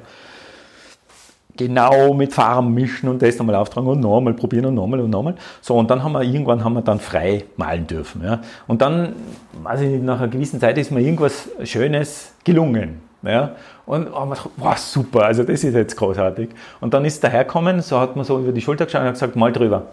genau 1.55 2.13
mit 2.13 2.33
Farben 2.33 2.73
mischen 2.73 3.09
und 3.09 3.21
das 3.21 3.37
nochmal 3.37 3.55
auftragen 3.55 3.87
und 3.87 3.99
nochmal 3.99 4.33
probieren 4.33 4.65
und 4.65 4.75
nochmal 4.75 4.99
und 5.01 5.09
nochmal. 5.09 5.35
So, 5.61 5.75
und 5.75 5.89
dann 5.89 6.03
haben 6.03 6.13
wir 6.13 6.23
irgendwann 6.23 6.63
haben 6.63 6.73
wir 6.73 6.81
dann 6.81 6.99
frei 6.99 7.45
malen 7.57 7.85
dürfen. 7.87 8.23
Ja. 8.23 8.41
Und 8.67 8.81
dann, 8.81 9.13
weiß 9.61 9.81
ich 9.81 9.89
nicht, 9.89 10.03
nach 10.03 10.19
einer 10.19 10.27
gewissen 10.27 10.59
Zeit 10.59 10.77
ist 10.77 10.91
mir 10.91 11.01
irgendwas 11.01 11.49
Schönes 11.63 12.33
gelungen. 12.43 13.01
Ja. 13.21 13.55
Und 13.85 14.13
haben 14.13 14.29
wir 14.29 14.35
gedacht, 14.35 14.49
wow, 14.57 14.77
super, 14.77 15.25
also 15.25 15.43
das 15.43 15.63
ist 15.63 15.73
jetzt 15.73 15.95
großartig. 15.95 16.49
Und 16.81 16.93
dann 16.93 17.05
ist 17.05 17.23
daherkommen, 17.23 17.81
so 17.81 17.99
hat 17.99 18.15
man 18.15 18.25
so 18.25 18.39
über 18.39 18.51
die 18.51 18.61
Schulter 18.61 18.85
geschaut 18.85 19.01
und 19.01 19.07
hat 19.07 19.13
gesagt, 19.13 19.35
mal 19.35 19.51
drüber. 19.51 19.87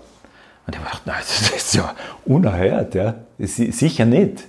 Und 0.66 0.74
ich 0.74 0.80
habe 0.80 0.86
gedacht, 0.90 1.02
nein, 1.06 1.16
das 1.20 1.50
ist 1.56 1.74
ja 1.74 1.94
unerhört, 2.24 2.94
ja. 2.94 3.14
Sicher 3.38 4.04
nicht. 4.04 4.44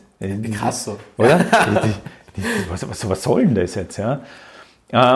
Krass 0.53 0.85
so. 0.85 0.97
Oder? 1.17 1.39
was, 2.69 2.87
was, 2.87 3.09
was 3.09 3.23
soll 3.23 3.45
denn 3.45 3.55
das 3.55 3.75
jetzt, 3.75 3.97
ja? 3.97 4.19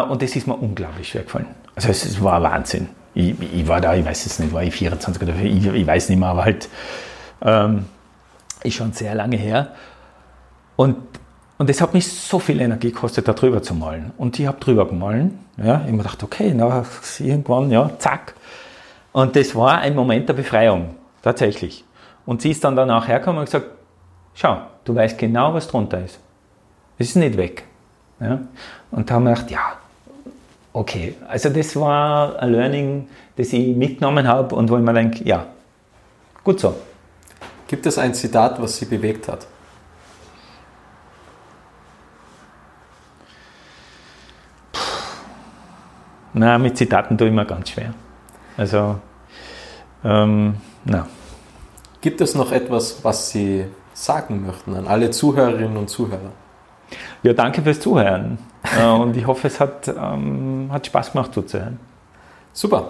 Und 0.03 0.21
das 0.21 0.35
ist 0.35 0.47
mir 0.47 0.55
unglaublich 0.55 1.09
schwer 1.09 1.23
gefallen. 1.23 1.47
Also 1.75 1.89
es 1.89 2.23
war 2.23 2.41
Wahnsinn. 2.41 2.89
Ich, 3.13 3.35
ich, 3.39 3.67
war 3.67 3.81
da, 3.81 3.95
ich 3.95 4.05
weiß 4.05 4.25
es 4.25 4.39
nicht, 4.39 4.53
war 4.53 4.63
ich 4.63 4.73
24 4.73 5.21
oder 5.21 5.35
ich, 5.35 5.65
ich 5.65 5.87
weiß 5.87 6.09
nicht 6.09 6.19
mehr, 6.19 6.29
aber 6.29 6.45
halt 6.45 6.69
ähm, 7.41 7.85
ist 8.63 8.75
schon 8.75 8.91
sehr 8.91 9.15
lange 9.15 9.37
her. 9.37 9.69
Und 10.75 10.97
und 11.57 11.69
es 11.69 11.79
hat 11.79 11.93
mich 11.93 12.11
so 12.11 12.39
viel 12.39 12.59
Energie 12.59 12.91
gekostet, 12.91 13.27
da 13.27 13.33
drüber 13.33 13.63
zu 13.63 13.73
malen. 13.73 14.11
Und 14.17 14.37
ich 14.39 14.45
habe 14.45 14.59
drüber 14.59 14.87
gemahlen. 14.87 15.39
Ja, 15.57 15.63
ich 15.63 15.71
habe 15.73 15.91
mir 15.91 15.97
gedacht, 15.99 16.21
okay, 16.21 16.53
na, 16.53 16.83
irgendwann, 17.19 17.71
ja, 17.71 17.89
zack. 17.97 18.33
Und 19.13 19.35
das 19.37 19.55
war 19.55 19.79
ein 19.79 19.95
Moment 19.95 20.27
der 20.27 20.33
Befreiung, 20.33 20.95
tatsächlich. 21.21 21.85
Und 22.25 22.41
sie 22.41 22.51
ist 22.51 22.63
dann 22.63 22.75
danach 22.75 23.07
hergekommen 23.07 23.39
und 23.39 23.45
gesagt, 23.45 23.67
schau, 24.33 24.57
du 24.83 24.95
weißt 24.95 25.17
genau, 25.17 25.53
was 25.53 25.67
drunter 25.69 26.03
ist. 26.03 26.19
Es 26.97 27.09
ist 27.09 27.15
nicht 27.15 27.37
weg. 27.37 27.63
Ja? 28.19 28.39
Und 28.91 29.09
da 29.09 29.13
haben 29.13 29.23
wir 29.23 29.33
gedacht, 29.33 29.51
ja, 29.51 29.77
Okay, 30.75 31.15
also 31.29 31.47
das 31.47 31.73
war 31.77 32.37
ein 32.37 32.51
Learning, 32.51 33.07
das 33.37 33.53
ich 33.53 33.77
mitgenommen 33.77 34.27
habe 34.27 34.53
und 34.55 34.69
wo 34.69 34.75
ich 34.75 34.83
mir 34.83 34.93
denke, 34.93 35.23
ja, 35.23 35.45
gut 36.43 36.59
so. 36.59 36.75
Gibt 37.65 37.85
es 37.85 37.97
ein 37.97 38.13
Zitat, 38.13 38.61
was 38.61 38.75
Sie 38.75 38.85
bewegt 38.85 39.29
hat? 39.29 39.47
Na, 46.33 46.57
mit 46.57 46.77
Zitaten 46.77 47.17
tue 47.17 47.29
ich 47.29 47.33
mir 47.33 47.45
ganz 47.45 47.69
schwer. 47.69 47.93
Also, 48.57 48.99
ähm, 50.03 50.57
na. 50.83 51.07
Gibt 52.01 52.19
es 52.19 52.35
noch 52.35 52.51
etwas, 52.51 53.01
was 53.01 53.29
Sie 53.29 53.63
sagen 53.93 54.45
möchten 54.45 54.75
an 54.75 54.87
alle 54.87 55.09
Zuhörerinnen 55.09 55.77
und 55.77 55.89
Zuhörer? 55.89 56.33
Ja, 57.23 57.31
danke 57.31 57.61
fürs 57.61 57.79
Zuhören. 57.79 58.37
Äh, 58.79 58.85
und 58.87 59.15
ich 59.15 59.27
hoffe, 59.27 59.47
es 59.47 59.59
hat, 59.59 59.87
ähm, 59.87 60.69
hat 60.71 60.85
Spaß 60.85 61.11
gemacht 61.11 61.33
zuzuhören. 61.33 61.79
Super. 62.53 62.89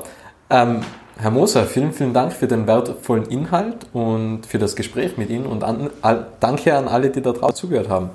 Ähm, 0.50 0.82
Herr 1.18 1.32
Moser, 1.32 1.64
vielen, 1.64 1.94
vielen 1.94 2.14
Dank 2.14 2.34
für 2.34 2.48
den 2.48 2.68
wertvollen 2.68 3.26
Inhalt 3.28 3.88
und 3.94 4.46
für 4.46 4.60
das 4.60 4.76
Gespräch 4.76 5.18
mit 5.18 5.30
Ihnen 5.30 5.46
und 5.46 5.64
an, 5.64 5.90
all, 6.02 6.28
danke 6.40 6.76
an 6.76 6.88
alle, 6.88 7.10
die 7.10 7.22
da 7.22 7.32
draußen 7.32 7.56
zugehört 7.56 7.90
haben. 7.90 8.10